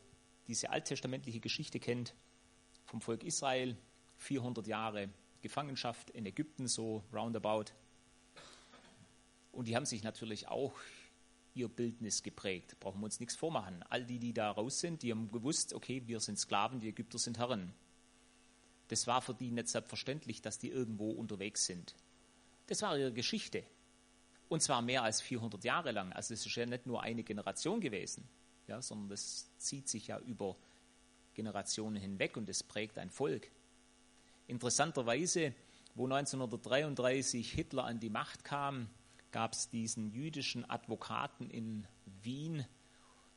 diese 0.48 0.70
alttestamentliche 0.70 1.38
Geschichte 1.38 1.78
kennt, 1.78 2.14
vom 2.86 3.02
Volk 3.02 3.22
Israel, 3.22 3.76
400 4.16 4.66
Jahre 4.66 5.10
Gefangenschaft 5.42 6.08
in 6.10 6.24
Ägypten, 6.24 6.66
so 6.66 7.04
roundabout. 7.12 7.66
Und 9.59 9.66
die 9.66 9.75
haben 9.75 9.87
sich 9.87 10.05
natürlich 10.05 10.47
auch 10.47 10.73
ihr 11.53 11.66
Bildnis 11.66 12.23
geprägt. 12.23 12.77
Brauchen 12.79 13.01
wir 13.01 13.07
uns 13.07 13.18
nichts 13.18 13.35
vormachen. 13.35 13.83
All 13.88 14.05
die, 14.05 14.21
die 14.21 14.33
da 14.33 14.53
raus 14.53 14.79
sind, 14.79 15.03
die 15.03 15.11
haben 15.11 15.33
gewusst, 15.33 15.75
okay, 15.75 16.01
wir 16.07 16.21
sind 16.21 16.38
Sklaven, 16.38 16.79
die 16.79 16.90
Ägypter 16.90 17.18
sind 17.18 17.38
Herren. 17.38 17.75
Das 18.87 19.09
war 19.09 19.21
für 19.21 19.35
die 19.35 19.51
nicht 19.51 19.66
selbstverständlich, 19.66 20.42
dass 20.42 20.61
die 20.61 20.71
irgendwo 20.71 21.11
unterwegs 21.11 21.66
sind. 21.66 21.97
Das 22.68 22.83
war 22.83 22.97
ihre 22.97 23.12
Geschichte. 23.12 23.64
Und 24.49 24.62
zwar 24.62 24.81
mehr 24.81 25.03
als 25.03 25.21
400 25.23 25.64
Jahre 25.64 25.90
lang. 25.90 26.12
Also 26.12 26.35
es 26.35 26.47
ist 26.47 26.55
ja 26.55 26.64
nicht 26.64 26.87
nur 26.87 27.03
eine 27.03 27.25
Generation 27.25 27.81
gewesen, 27.81 28.29
ja, 28.68 28.81
sondern 28.81 29.09
das 29.09 29.51
zieht 29.59 29.88
sich 29.88 30.07
ja 30.07 30.21
über 30.21 30.55
Generationen 31.35 31.97
hinweg 31.97 32.37
und 32.37 32.49
es 32.49 32.62
prägt 32.62 32.97
ein 32.97 33.11
Volk. 33.11 33.51
Interessanterweise, 34.47 35.53
wo 35.97 36.05
1933 36.05 37.51
Hitler 37.51 37.87
an 37.87 37.99
die 37.99 38.09
Macht 38.09 38.44
kam, 38.44 38.88
gab 39.30 39.52
es 39.52 39.68
diesen 39.68 40.10
jüdischen 40.10 40.68
Advokaten 40.68 41.50
in 41.50 41.86
Wien, 42.22 42.64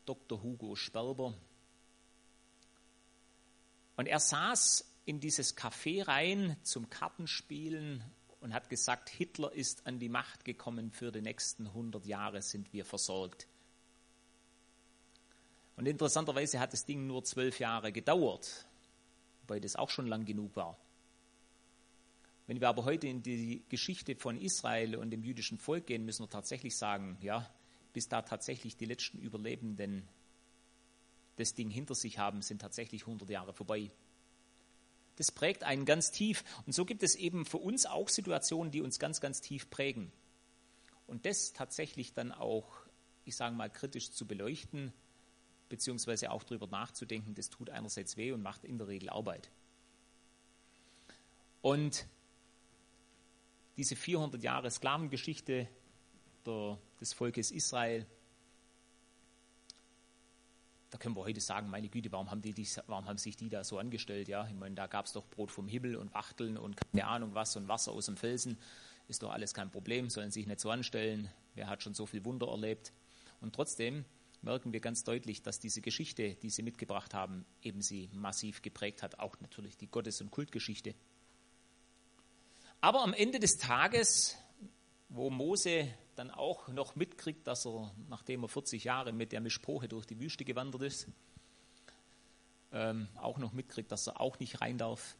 Dr. 0.05 0.41
Hugo 0.41 0.75
Sperber. 0.75 1.33
Und 3.97 4.07
er 4.07 4.19
saß 4.19 4.89
in 5.05 5.19
dieses 5.19 5.57
Café 5.57 6.07
rein 6.07 6.57
zum 6.63 6.89
Kartenspielen 6.89 8.03
und 8.39 8.53
hat 8.53 8.69
gesagt, 8.69 9.09
Hitler 9.09 9.51
ist 9.53 9.85
an 9.85 9.99
die 9.99 10.09
Macht 10.09 10.45
gekommen, 10.45 10.91
für 10.91 11.11
die 11.11 11.21
nächsten 11.21 11.67
100 11.67 12.05
Jahre 12.05 12.41
sind 12.41 12.73
wir 12.73 12.85
versorgt. 12.85 13.47
Und 15.75 15.87
interessanterweise 15.87 16.59
hat 16.59 16.73
das 16.73 16.85
Ding 16.85 17.07
nur 17.07 17.23
zwölf 17.23 17.59
Jahre 17.59 17.91
gedauert, 17.91 18.67
wobei 19.41 19.59
das 19.59 19.75
auch 19.75 19.89
schon 19.89 20.07
lang 20.07 20.25
genug 20.25 20.55
war. 20.55 20.77
Wenn 22.51 22.59
wir 22.59 22.67
aber 22.67 22.83
heute 22.83 23.07
in 23.07 23.23
die 23.23 23.63
Geschichte 23.69 24.13
von 24.17 24.35
Israel 24.35 24.97
und 24.97 25.09
dem 25.11 25.23
jüdischen 25.23 25.57
Volk 25.57 25.87
gehen, 25.87 26.03
müssen 26.03 26.23
wir 26.23 26.29
tatsächlich 26.29 26.75
sagen, 26.75 27.17
ja, 27.21 27.49
bis 27.93 28.09
da 28.09 28.23
tatsächlich 28.23 28.75
die 28.75 28.83
letzten 28.83 29.19
Überlebenden 29.19 30.05
das 31.37 31.53
Ding 31.53 31.69
hinter 31.69 31.95
sich 31.95 32.17
haben, 32.17 32.41
sind 32.41 32.59
tatsächlich 32.59 33.03
100 33.03 33.29
Jahre 33.29 33.53
vorbei. 33.53 33.89
Das 35.15 35.31
prägt 35.31 35.63
einen 35.63 35.85
ganz 35.85 36.11
tief. 36.11 36.43
Und 36.65 36.73
so 36.73 36.83
gibt 36.83 37.03
es 37.03 37.15
eben 37.15 37.45
für 37.45 37.55
uns 37.55 37.85
auch 37.85 38.09
Situationen, 38.09 38.69
die 38.69 38.81
uns 38.81 38.99
ganz, 38.99 39.21
ganz 39.21 39.39
tief 39.39 39.69
prägen. 39.69 40.11
Und 41.07 41.25
das 41.25 41.53
tatsächlich 41.53 42.13
dann 42.13 42.33
auch, 42.33 42.67
ich 43.23 43.37
sage 43.37 43.55
mal, 43.55 43.69
kritisch 43.69 44.11
zu 44.11 44.27
beleuchten, 44.27 44.91
beziehungsweise 45.69 46.31
auch 46.31 46.43
darüber 46.43 46.67
nachzudenken, 46.67 47.33
das 47.33 47.49
tut 47.49 47.69
einerseits 47.69 48.17
weh 48.17 48.33
und 48.33 48.41
macht 48.41 48.65
in 48.65 48.77
der 48.77 48.89
Regel 48.89 49.09
Arbeit. 49.09 49.49
Und 51.61 52.07
diese 53.81 53.95
400 53.95 54.43
Jahre 54.43 54.69
Sklavengeschichte 54.69 55.67
der, 56.45 56.77
des 56.99 57.13
Volkes 57.13 57.49
Israel, 57.49 58.05
da 60.91 60.99
können 60.99 61.15
wir 61.15 61.23
heute 61.23 61.41
sagen, 61.41 61.67
meine 61.67 61.89
Güte, 61.89 62.11
warum 62.11 62.29
haben, 62.29 62.43
die, 62.43 62.53
warum 62.85 63.07
haben 63.07 63.17
sich 63.17 63.37
die 63.37 63.49
da 63.49 63.63
so 63.63 63.79
angestellt? 63.79 64.27
Ja, 64.27 64.47
ich 64.47 64.53
meine, 64.53 64.75
da 64.75 64.85
gab 64.85 65.07
es 65.07 65.13
doch 65.13 65.25
Brot 65.25 65.49
vom 65.49 65.67
Himmel 65.67 65.95
und 65.95 66.13
Wachteln 66.13 66.59
und 66.59 66.77
keine 66.77 67.07
Ahnung 67.07 67.33
was 67.33 67.55
und 67.55 67.67
Wasser 67.69 67.91
aus 67.91 68.05
dem 68.05 68.17
Felsen. 68.17 68.59
Ist 69.07 69.23
doch 69.23 69.31
alles 69.31 69.55
kein 69.55 69.71
Problem, 69.71 70.11
sollen 70.11 70.29
sich 70.29 70.45
nicht 70.45 70.59
so 70.59 70.69
anstellen. 70.69 71.31
Wer 71.55 71.67
hat 71.67 71.81
schon 71.81 71.95
so 71.95 72.05
viel 72.05 72.23
Wunder 72.23 72.49
erlebt? 72.49 72.93
Und 73.39 73.55
trotzdem 73.55 74.05
merken 74.43 74.73
wir 74.73 74.79
ganz 74.79 75.03
deutlich, 75.03 75.41
dass 75.41 75.59
diese 75.59 75.81
Geschichte, 75.81 76.35
die 76.35 76.51
sie 76.51 76.61
mitgebracht 76.61 77.15
haben, 77.15 77.45
eben 77.63 77.81
sie 77.81 78.11
massiv 78.13 78.61
geprägt 78.61 79.01
hat. 79.01 79.17
Auch 79.17 79.39
natürlich 79.39 79.75
die 79.75 79.87
Gottes- 79.87 80.21
und 80.21 80.29
Kultgeschichte. 80.29 80.93
Aber 82.81 83.03
am 83.03 83.13
Ende 83.13 83.39
des 83.39 83.57
Tages, 83.57 84.35
wo 85.07 85.29
Mose 85.29 85.87
dann 86.15 86.31
auch 86.31 86.67
noch 86.69 86.95
mitkriegt, 86.95 87.45
dass 87.45 87.65
er, 87.67 87.93
nachdem 88.09 88.43
er 88.43 88.49
40 88.49 88.83
Jahre 88.83 89.13
mit 89.13 89.31
der 89.31 89.39
Mischproche 89.39 89.87
durch 89.87 90.07
die 90.07 90.19
Wüste 90.19 90.43
gewandert 90.43 90.81
ist, 90.81 91.07
ähm, 92.71 93.07
auch 93.15 93.37
noch 93.37 93.53
mitkriegt, 93.53 93.91
dass 93.91 94.07
er 94.07 94.19
auch 94.19 94.39
nicht 94.39 94.61
rein 94.61 94.79
darf 94.79 95.15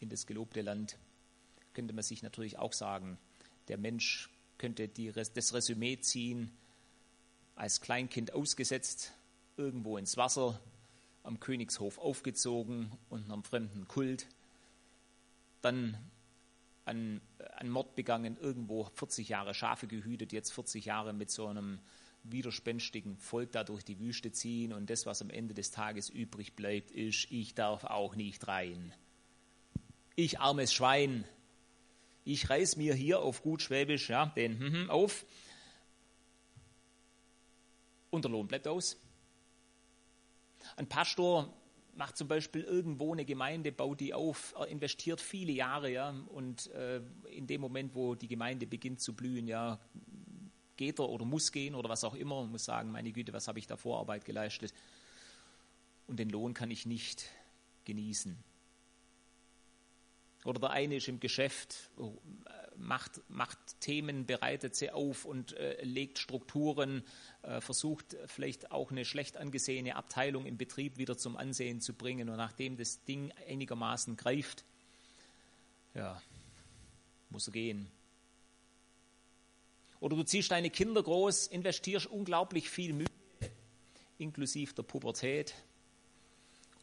in 0.00 0.08
das 0.08 0.26
gelobte 0.26 0.62
Land, 0.62 0.98
könnte 1.74 1.92
man 1.92 2.02
sich 2.02 2.22
natürlich 2.22 2.58
auch 2.58 2.72
sagen, 2.72 3.18
der 3.68 3.76
Mensch 3.76 4.30
könnte 4.56 4.88
die, 4.88 5.12
das 5.12 5.52
Resümee 5.52 6.00
ziehen, 6.00 6.50
als 7.54 7.82
Kleinkind 7.82 8.32
ausgesetzt, 8.32 9.12
irgendwo 9.56 9.98
ins 9.98 10.16
Wasser, 10.16 10.58
am 11.22 11.38
Königshof 11.38 11.98
aufgezogen 11.98 12.92
und 13.10 13.30
einem 13.30 13.44
fremden 13.44 13.86
Kult, 13.88 14.26
dann 15.60 15.98
an, 16.88 17.20
an 17.56 17.68
Mord 17.68 17.94
begangen, 17.94 18.36
irgendwo 18.36 18.84
40 18.84 19.28
Jahre 19.28 19.54
Schafe 19.54 19.86
gehütet, 19.86 20.32
jetzt 20.32 20.52
40 20.52 20.86
Jahre 20.86 21.12
mit 21.12 21.30
so 21.30 21.46
einem 21.46 21.78
widerspenstigen 22.24 23.16
Volk 23.16 23.52
da 23.52 23.64
durch 23.64 23.84
die 23.84 24.00
Wüste 24.00 24.32
ziehen 24.32 24.72
und 24.72 24.90
das, 24.90 25.06
was 25.06 25.22
am 25.22 25.30
Ende 25.30 25.54
des 25.54 25.70
Tages 25.70 26.10
übrig 26.10 26.54
bleibt, 26.54 26.90
ist, 26.90 27.30
ich 27.30 27.54
darf 27.54 27.84
auch 27.84 28.16
nicht 28.16 28.48
rein. 28.48 28.92
Ich 30.16 30.40
armes 30.40 30.72
Schwein, 30.72 31.24
ich 32.24 32.50
reiß 32.50 32.76
mir 32.76 32.94
hier 32.94 33.20
auf 33.20 33.42
gut 33.42 33.62
Schwäbisch 33.62 34.10
ja, 34.10 34.26
den 34.26 34.58
hm, 34.58 34.72
hm, 34.72 34.90
auf 34.90 35.24
und 38.10 38.24
der 38.24 38.32
Lohn 38.32 38.48
bleibt 38.48 38.66
aus. 38.66 38.96
Ein 40.76 40.88
Pastor 40.88 41.54
macht 41.98 42.16
zum 42.16 42.28
Beispiel 42.28 42.62
irgendwo 42.62 43.12
eine 43.12 43.24
Gemeinde, 43.24 43.72
baut 43.72 44.00
die 44.00 44.14
auf, 44.14 44.54
investiert 44.68 45.20
viele 45.20 45.52
Jahre, 45.52 45.90
ja, 45.90 46.10
und 46.28 46.68
äh, 46.68 47.02
in 47.30 47.46
dem 47.48 47.60
Moment, 47.60 47.94
wo 47.94 48.14
die 48.14 48.28
Gemeinde 48.28 48.66
beginnt 48.66 49.00
zu 49.00 49.14
blühen, 49.14 49.48
ja, 49.48 49.80
geht 50.76 51.00
er 51.00 51.08
oder 51.08 51.24
muss 51.24 51.50
gehen 51.50 51.74
oder 51.74 51.88
was 51.88 52.04
auch 52.04 52.14
immer 52.14 52.38
und 52.38 52.52
muss 52.52 52.64
sagen, 52.64 52.92
meine 52.92 53.10
Güte, 53.10 53.32
was 53.32 53.48
habe 53.48 53.58
ich 53.58 53.66
da 53.66 53.76
Vorarbeit 53.76 54.24
geleistet? 54.24 54.72
Und 56.06 56.20
den 56.20 56.30
Lohn 56.30 56.54
kann 56.54 56.70
ich 56.70 56.86
nicht 56.86 57.28
genießen. 57.84 58.38
Oder 60.44 60.60
der 60.60 60.70
eine 60.70 60.96
ist 60.96 61.08
im 61.08 61.18
Geschäft, 61.18 61.90
oh, 61.96 62.16
macht, 62.78 63.20
macht 63.28 63.58
Themen, 63.80 64.26
bereitet 64.26 64.74
sie 64.74 64.90
auf 64.90 65.24
und 65.24 65.52
äh, 65.54 65.82
legt 65.84 66.18
Strukturen, 66.18 67.02
äh, 67.42 67.60
versucht 67.60 68.16
vielleicht 68.26 68.70
auch 68.70 68.90
eine 68.90 69.04
schlecht 69.04 69.36
angesehene 69.36 69.96
Abteilung 69.96 70.46
im 70.46 70.56
Betrieb 70.56 70.96
wieder 70.96 71.18
zum 71.18 71.36
Ansehen 71.36 71.80
zu 71.80 71.94
bringen. 71.94 72.28
Und 72.28 72.36
nachdem 72.36 72.76
das 72.76 73.04
Ding 73.04 73.32
einigermaßen 73.48 74.16
greift, 74.16 74.64
ja, 75.94 76.20
muss 77.30 77.48
er 77.48 77.52
gehen. 77.52 77.90
Oder 80.00 80.16
du 80.16 80.22
ziehst 80.22 80.50
deine 80.50 80.70
Kinder 80.70 81.02
groß, 81.02 81.48
investierst 81.48 82.06
unglaublich 82.06 82.70
viel 82.70 82.92
Mühe, 82.92 83.06
inklusive 84.18 84.74
der 84.74 84.84
Pubertät 84.84 85.54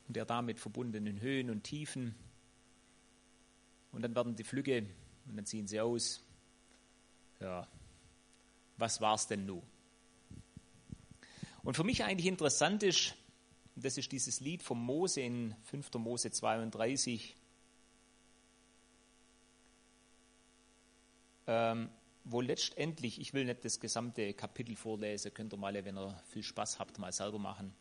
und 0.07 0.15
der 0.17 0.25
damit 0.25 0.59
verbundenen 0.59 1.21
Höhen 1.21 1.49
und 1.49 1.63
Tiefen. 1.63 2.13
Und 3.93 4.01
dann 4.01 4.13
werden 4.15 4.35
die 4.35 4.43
Flügge 4.43 4.85
und 5.25 5.37
dann 5.37 5.45
ziehen 5.45 5.67
sie 5.67 5.79
aus. 5.79 6.21
Ja, 7.39 7.67
was 8.77 9.01
war 9.01 9.15
es 9.15 9.27
denn 9.27 9.45
nun? 9.45 9.61
Und 11.63 11.75
für 11.75 11.83
mich 11.83 12.03
eigentlich 12.03 12.27
interessant 12.27 12.83
ist, 12.83 13.15
das 13.75 13.97
ist 13.97 14.11
dieses 14.11 14.39
Lied 14.39 14.63
vom 14.63 14.83
Mose 14.83 15.21
in 15.21 15.55
5. 15.63 15.93
Mose 15.95 16.31
32, 16.31 17.35
ähm, 21.47 21.89
wo 22.23 22.41
letztendlich, 22.41 23.19
ich 23.19 23.33
will 23.33 23.45
nicht 23.45 23.65
das 23.65 23.79
gesamte 23.79 24.33
Kapitel 24.33 24.75
vorlesen, 24.75 25.33
könnt 25.33 25.53
ihr 25.53 25.57
mal, 25.57 25.73
wenn 25.73 25.97
ihr 25.97 26.17
viel 26.27 26.43
Spaß 26.43 26.79
habt, 26.79 26.97
mal 26.97 27.11
selber 27.11 27.39
machen. 27.39 27.73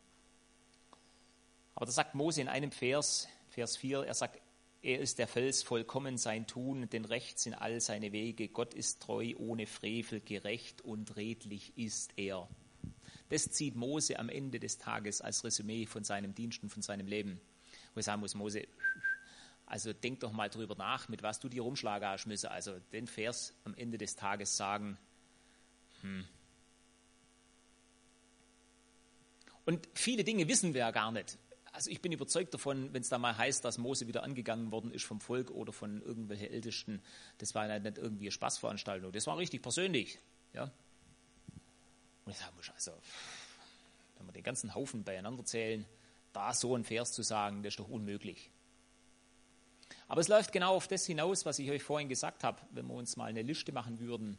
Aber 1.75 1.85
da 1.85 1.91
sagt 1.91 2.15
Mose 2.15 2.41
in 2.41 2.47
einem 2.47 2.71
Vers, 2.71 3.27
Vers 3.49 3.77
4, 3.77 4.03
er 4.03 4.13
sagt, 4.13 4.41
Er 4.85 4.99
ist 4.99 5.17
der 5.17 5.27
Fels, 5.27 5.63
vollkommen 5.63 6.15
sein 6.19 6.45
Tun, 6.45 6.87
denn 6.87 7.05
recht 7.05 7.39
sind 7.39 7.55
all 7.55 7.81
seine 7.81 8.11
Wege. 8.11 8.49
Gott 8.49 8.75
ist 8.75 9.01
treu, 9.01 9.33
ohne 9.35 9.65
Frevel, 9.65 10.21
gerecht 10.21 10.81
und 10.81 11.15
redlich 11.15 11.75
ist 11.75 12.13
er. 12.17 12.47
Das 13.29 13.49
zieht 13.49 13.75
Mose 13.75 14.19
am 14.19 14.29
Ende 14.29 14.59
des 14.59 14.77
Tages 14.77 15.21
als 15.21 15.43
Resümee 15.43 15.87
von 15.87 16.03
seinem 16.03 16.35
Dienst 16.35 16.61
und 16.61 16.69
von 16.69 16.83
seinem 16.83 17.07
Leben. 17.07 17.41
Wo 17.95 17.99
ich 17.99 18.05
sagen 18.05 18.21
muss, 18.21 18.35
Mose, 18.35 18.67
also 19.65 19.91
denk 19.91 20.19
doch 20.19 20.31
mal 20.31 20.51
drüber 20.51 20.75
nach, 20.75 21.09
mit 21.09 21.23
was 21.23 21.39
du 21.39 21.49
dir 21.49 21.63
rumschlagen 21.63 22.07
hast 22.07 22.27
müssen. 22.27 22.49
Also 22.49 22.77
den 22.91 23.07
Vers 23.07 23.55
am 23.63 23.73
Ende 23.73 23.97
des 23.97 24.15
Tages 24.15 24.55
sagen, 24.55 24.99
hm. 26.01 26.25
Und 29.65 29.89
viele 29.95 30.23
Dinge 30.23 30.47
wissen 30.47 30.75
wir 30.75 30.81
ja 30.81 30.91
gar 30.91 31.11
nicht. 31.11 31.39
Also 31.75 31.91
ich 31.91 32.01
bin 32.01 32.13
überzeugt 32.13 32.53
davon, 32.53 32.93
wenn 32.93 33.01
es 33.01 33.09
da 33.09 33.17
mal 33.17 33.37
heißt, 33.37 33.65
dass 33.65 33.77
Mose 33.77 34.07
wieder 34.07 34.23
angegangen 34.23 34.71
worden 34.71 34.93
ist 34.93 35.03
vom 35.03 35.19
Volk 35.19 35.51
oder 35.51 35.73
von 35.73 36.01
irgendwelchen 36.01 36.47
Ältesten, 36.47 37.01
das 37.37 37.53
war 37.53 37.67
ja 37.67 37.79
nicht 37.79 37.97
irgendwie 37.97 38.27
eine 38.27 38.31
Spaßveranstaltung, 38.31 39.11
das 39.11 39.27
war 39.27 39.37
richtig 39.37 39.61
persönlich. 39.61 40.19
Ja? 40.53 40.71
Und 42.23 42.31
ich 42.31 42.37
sage, 42.37 42.53
also, 42.73 42.91
wenn 44.17 44.25
wir 44.25 44.31
den 44.31 44.43
ganzen 44.43 44.73
Haufen 44.73 45.03
beieinander 45.03 45.43
zählen, 45.43 45.85
da 46.31 46.53
so 46.53 46.77
ein 46.77 46.85
Vers 46.85 47.11
zu 47.11 47.23
sagen, 47.23 47.61
das 47.61 47.73
ist 47.73 47.79
doch 47.81 47.89
unmöglich. 47.89 48.49
Aber 50.07 50.21
es 50.21 50.29
läuft 50.29 50.53
genau 50.53 50.75
auf 50.75 50.87
das 50.87 51.05
hinaus, 51.05 51.45
was 51.45 51.59
ich 51.59 51.69
euch 51.71 51.83
vorhin 51.83 52.07
gesagt 52.07 52.45
habe. 52.45 52.61
Wenn 52.71 52.87
wir 52.87 52.93
uns 52.93 53.17
mal 53.17 53.25
eine 53.25 53.41
Liste 53.41 53.73
machen 53.73 53.99
würden, 53.99 54.37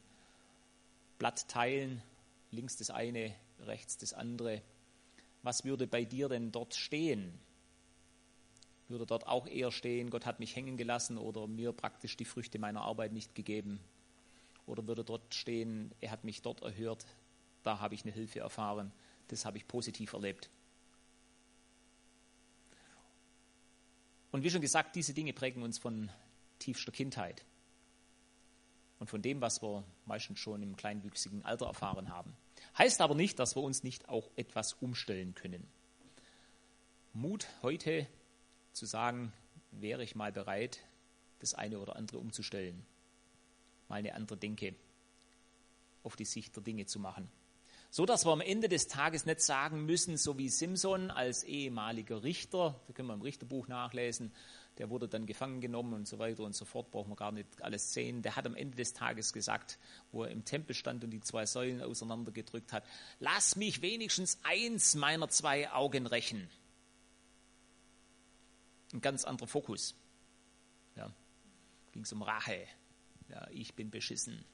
Blatt 1.19 1.49
teilen, 1.49 2.03
links 2.51 2.79
das 2.79 2.89
eine, 2.89 3.35
rechts 3.61 3.99
das 3.99 4.15
andere, 4.15 4.63
was 5.47 5.65
würde 5.65 5.87
bei 5.87 6.05
dir 6.05 6.29
denn 6.29 6.51
dort 6.51 6.75
stehen? 6.75 7.39
Würde 8.89 9.07
dort 9.07 9.27
auch 9.29 9.47
eher 9.47 9.71
stehen, 9.71 10.11
Gott 10.11 10.27
hat 10.27 10.41
mich 10.41 10.57
hängen 10.57 10.77
gelassen 10.77 11.19
oder 11.19 11.47
mir 11.47 11.73
praktisch 11.73 12.17
die 12.17 12.25
Früchte 12.25 12.59
meiner 12.59 12.83
Arbeit 12.83 13.13
nicht 13.13 13.35
gegeben? 13.37 13.81
Oder 14.67 14.87
würde 14.89 15.05
dort 15.05 15.33
stehen, 15.33 15.93
er 16.01 16.11
hat 16.11 16.25
mich 16.25 16.43
dort 16.43 16.63
erhört, 16.63 17.07
da 17.63 17.79
habe 17.79 17.95
ich 17.95 18.03
eine 18.03 18.13
Hilfe 18.13 18.41
erfahren, 18.41 18.93
das 19.29 19.45
habe 19.45 19.57
ich 19.59 19.69
positiv 19.69 20.13
erlebt. 20.13 20.51
Und 24.33 24.43
wie 24.43 24.51
schon 24.51 24.61
gesagt, 24.61 24.97
diese 24.97 25.15
Dinge 25.15 25.33
prägen 25.33 25.63
uns 25.63 25.79
von 25.79 26.11
tiefster 26.59 26.91
Kindheit 26.91 27.45
und 28.99 29.09
von 29.09 29.23
dem, 29.23 29.41
was 29.41 29.63
wir 29.63 29.85
meistens 30.05 30.39
schon 30.39 30.63
im 30.63 30.77
kleinwüchsigen 30.77 31.45
Alter 31.45 31.67
erfahren 31.67 32.11
haben. 32.11 32.37
Heißt 32.79 33.01
aber 33.01 33.15
nicht, 33.15 33.39
dass 33.39 33.57
wir 33.57 33.63
uns 33.63 33.83
nicht 33.83 34.09
auch 34.09 34.31
etwas 34.37 34.75
umstellen 34.75 35.35
können. 35.35 35.67
Mut 37.13 37.49
heute 37.63 38.07
zu 38.73 38.87
sagen, 38.87 39.33
wäre 39.71 40.03
ich 40.03 40.15
mal 40.15 40.33
bereit, 40.33 40.81
das 41.39 41.55
eine 41.55 41.79
oder 41.79 41.97
andere 41.97 42.19
umzustellen, 42.19 42.85
mal 43.89 43.97
eine 43.97 44.15
andere 44.15 44.37
Denke 44.37 44.75
auf 46.03 46.17
die 46.17 46.25
Sicht 46.25 46.55
der 46.57 46.63
Dinge 46.63 46.87
zu 46.87 46.99
machen. 46.99 47.29
So 47.97 48.05
dass 48.05 48.27
wir 48.27 48.33
am 48.33 48.43
Ende 48.43 48.69
des 48.69 48.89
Tages 48.89 49.25
nicht 49.25 49.41
sagen 49.41 49.87
müssen, 49.87 50.19
so 50.19 50.37
wie 50.37 50.51
Simson 50.51 51.11
als 51.11 51.45
ehemaliger 51.45 52.23
Richter, 52.23 52.79
da 52.87 52.93
können 52.93 53.09
wir 53.09 53.15
im 53.15 53.23
Richterbuch 53.23 53.69
nachlesen, 53.69 54.35
der 54.77 54.91
wurde 54.91 55.09
dann 55.09 55.25
gefangen 55.25 55.63
genommen 55.63 55.95
und 55.95 56.07
so 56.07 56.19
weiter 56.19 56.43
und 56.43 56.55
so 56.55 56.67
fort, 56.67 56.91
brauchen 56.91 57.09
wir 57.09 57.17
gar 57.17 57.33
nicht 57.33 57.63
alles 57.63 57.95
sehen. 57.95 58.21
Der 58.21 58.37
hat 58.37 58.45
am 58.45 58.55
Ende 58.55 58.77
des 58.77 58.93
Tages 58.93 59.33
gesagt, 59.33 59.79
wo 60.13 60.25
er 60.25 60.31
im 60.31 60.45
Tempel 60.45 60.75
stand 60.75 61.05
und 61.05 61.11
die 61.11 61.23
zwei 61.23 61.47
Säulen 61.47 61.81
auseinandergedrückt 61.81 62.71
hat, 62.75 62.85
lass 63.19 63.57
mich 63.57 63.81
wenigstens 63.81 64.41
eins 64.43 64.95
meiner 64.95 65.31
zwei 65.31 65.73
Augen 65.73 66.07
rächen. 66.07 66.51
Ein 68.93 69.01
ganz 69.01 69.25
anderer 69.25 69.49
Fokus. 69.49 69.95
Ja. 70.97 71.11
Ging 71.93 72.03
es 72.03 72.13
um 72.13 72.21
Rache. 72.21 72.67
Ja, 73.31 73.49
ich 73.53 73.73
bin 73.73 73.91
beschissen. 73.91 74.45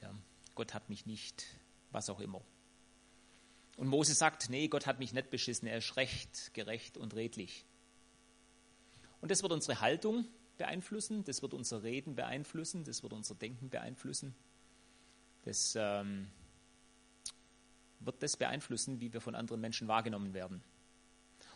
Ja, 0.00 0.14
Gott 0.54 0.74
hat 0.74 0.88
mich 0.88 1.04
nicht 1.04 1.57
was 1.90 2.10
auch 2.10 2.20
immer. 2.20 2.42
Und 3.76 3.88
Mose 3.88 4.14
sagt, 4.14 4.50
nee, 4.50 4.68
Gott 4.68 4.86
hat 4.86 4.98
mich 4.98 5.12
nicht 5.12 5.30
beschissen, 5.30 5.68
er 5.68 5.78
ist 5.78 5.96
recht, 5.96 6.52
gerecht 6.54 6.98
und 6.98 7.14
redlich. 7.14 7.64
Und 9.20 9.30
das 9.30 9.42
wird 9.42 9.52
unsere 9.52 9.80
Haltung 9.80 10.26
beeinflussen, 10.56 11.24
das 11.24 11.42
wird 11.42 11.54
unser 11.54 11.82
Reden 11.82 12.14
beeinflussen, 12.14 12.84
das 12.84 13.02
wird 13.02 13.12
unser 13.12 13.34
Denken 13.34 13.70
beeinflussen. 13.70 14.34
Das 15.42 15.74
ähm, 15.76 16.28
wird 18.00 18.22
das 18.22 18.36
beeinflussen, 18.36 19.00
wie 19.00 19.12
wir 19.12 19.20
von 19.20 19.34
anderen 19.34 19.60
Menschen 19.60 19.88
wahrgenommen 19.88 20.34
werden. 20.34 20.62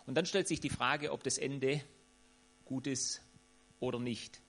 Und 0.06 0.14
dann 0.14 0.26
stellt 0.26 0.48
sich 0.48 0.60
die 0.60 0.70
Frage, 0.70 1.12
ob 1.12 1.22
das 1.22 1.38
Ende 1.38 1.82
gut 2.64 2.86
ist 2.86 3.22
oder 3.80 3.98
nicht. 3.98 4.40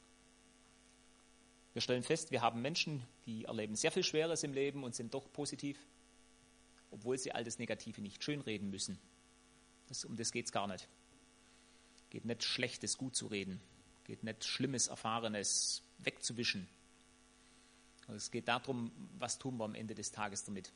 Wir 1.74 1.82
stellen 1.82 2.04
fest, 2.04 2.32
wir 2.32 2.41
haben 2.41 2.62
Menschen, 2.62 3.04
die 3.26 3.46
erleben 3.46 3.76
sehr 3.76 3.92
viel 3.92 4.04
Schweres 4.04 4.44
im 4.44 4.54
Leben 4.54 4.84
und 4.84 4.96
sind 4.96 5.14
doch 5.14 5.32
positiv, 5.32 5.78
obwohl 6.92 7.18
sie 7.18 7.32
all 7.32 7.44
das 7.44 7.60
Negative 7.60 8.02
nicht 8.02 8.24
schönreden 8.24 8.70
müssen. 8.70 9.00
Das, 9.88 10.06
um 10.06 10.16
das 10.16 10.32
geht 10.32 10.46
es 10.46 10.52
gar 10.52 10.68
nicht. 10.68 10.88
Geht 12.10 12.26
nicht 12.26 12.44
Schlechtes 12.44 12.98
gut 12.98 13.16
zu 13.16 13.28
reden. 13.28 13.60
Geht 14.04 14.24
nicht 14.24 14.44
Schlimmes, 14.44 14.88
Erfahrenes 14.88 15.82
wegzuwischen. 16.00 16.68
Also 18.08 18.18
es 18.18 18.32
geht 18.32 18.48
darum, 18.48 18.92
was 19.18 19.40
tun 19.40 19.58
wir 19.58 19.66
am 19.66 19.76
Ende 19.76 19.96
des 19.96 20.12
Tages 20.12 20.44
damit. 20.44 20.72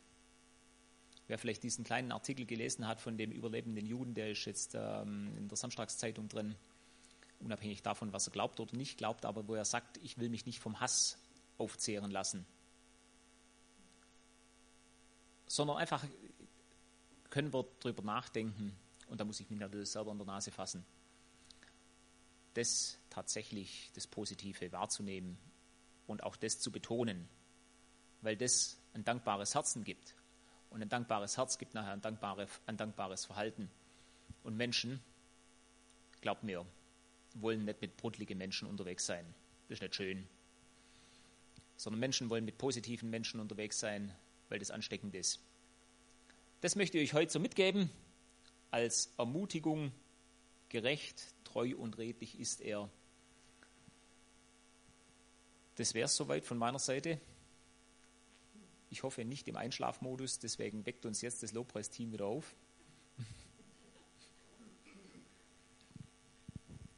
Wer 1.28 1.38
vielleicht 1.38 1.64
diesen 1.64 1.84
kleinen 1.84 2.14
Artikel 2.14 2.46
gelesen 2.46 2.88
hat 2.88 3.02
von 3.02 3.18
dem 3.18 3.32
überlebenden 3.32 3.86
Juden, 3.86 4.14
der 4.14 4.32
ist 4.32 4.46
jetzt 4.46 4.76
ähm, 4.76 5.36
in 5.38 5.50
der 5.50 5.58
Samstagszeitung 5.58 6.30
drin, 6.30 6.56
unabhängig 7.40 7.84
davon, 7.84 8.14
was 8.14 8.28
er 8.28 8.32
glaubt 8.32 8.62
oder 8.62 8.76
nicht 8.78 8.98
glaubt, 8.98 9.26
aber 9.26 9.46
wo 9.48 9.56
er 9.56 9.66
sagt, 9.66 9.98
ich 9.98 10.18
will 10.18 10.30
mich 10.30 10.46
nicht 10.46 10.60
vom 10.60 10.80
Hass 10.80 11.18
aufzehren 11.58 12.12
lassen, 12.12 12.46
sondern 15.48 15.78
einfach 15.78 16.06
können 17.30 17.54
wir 17.54 17.66
darüber 17.80 18.04
nachdenken 18.04 18.76
und 19.08 19.20
da 19.20 19.26
muss 19.26 19.40
ich 19.40 19.50
mich 19.50 19.60
natürlich 19.60 19.90
selber 19.90 20.12
in 20.12 20.18
der 20.18 20.28
Nase 20.28 20.52
fassen, 20.52 20.86
das 22.54 23.00
tatsächlich 23.10 23.92
das 23.94 24.08
Positive 24.08 24.72
wahrzunehmen 24.72 25.38
und 26.08 26.24
auch 26.24 26.36
das 26.36 26.60
zu 26.60 26.72
betonen, 26.72 27.28
weil 28.22 28.36
das 28.36 28.78
ein 28.94 29.04
dankbares 29.04 29.56
Herzen 29.56 29.84
gibt. 29.84 30.16
Und 30.70 30.82
ein 30.82 30.90
dankbares 30.90 31.38
Herz 31.38 31.58
gibt 31.58 31.74
nachher 31.74 31.94
ein, 31.94 32.02
dankbare, 32.02 32.48
ein 32.66 32.76
dankbares 32.76 33.26
Verhalten. 33.26 33.70
Und 34.44 34.58
Menschen, 34.58 35.02
glaubt 36.22 36.44
mir, 36.44 36.66
wollen 37.36 37.64
nicht 37.64 37.80
mit 37.80 37.96
brudligen 37.96 38.38
Menschen 38.38 38.68
unterwegs 38.68 39.06
sein. 39.06 39.26
Das 39.70 39.78
ist 39.78 39.82
nicht 39.82 39.96
schön. 39.96 40.28
Sondern 41.78 42.00
Menschen 42.00 42.30
wollen 42.30 42.46
mit 42.46 42.58
positiven 42.58 43.10
Menschen 43.10 43.40
unterwegs 43.40 43.80
sein, 43.80 44.14
weil 44.50 44.60
das 44.60 44.72
ansteckend 44.72 45.16
ist. 45.16 45.40
Das 46.62 46.76
möchte 46.76 46.98
ich 46.98 47.12
euch 47.12 47.14
heute 47.14 47.32
so 47.32 47.40
mitgeben, 47.40 47.90
als 48.72 49.14
Ermutigung, 49.18 49.92
gerecht, 50.70 51.24
treu 51.44 51.76
und 51.78 51.98
redlich 51.98 52.40
ist 52.40 52.62
er. 52.62 52.90
Das 55.76 55.94
wäre 55.94 56.06
es 56.06 56.16
soweit 56.16 56.46
von 56.46 56.58
meiner 56.58 56.80
Seite. 56.80 57.22
Ich 58.90 59.04
hoffe 59.04 59.24
nicht 59.26 59.48
im 59.48 59.56
Einschlafmodus, 59.56 60.40
deswegen 60.40 60.86
weckt 60.86 61.06
uns 61.06 61.22
jetzt 61.22 61.44
das 61.44 61.52
Lobpreisteam 61.52 62.12
wieder 62.12 62.26
auf. 62.26 62.56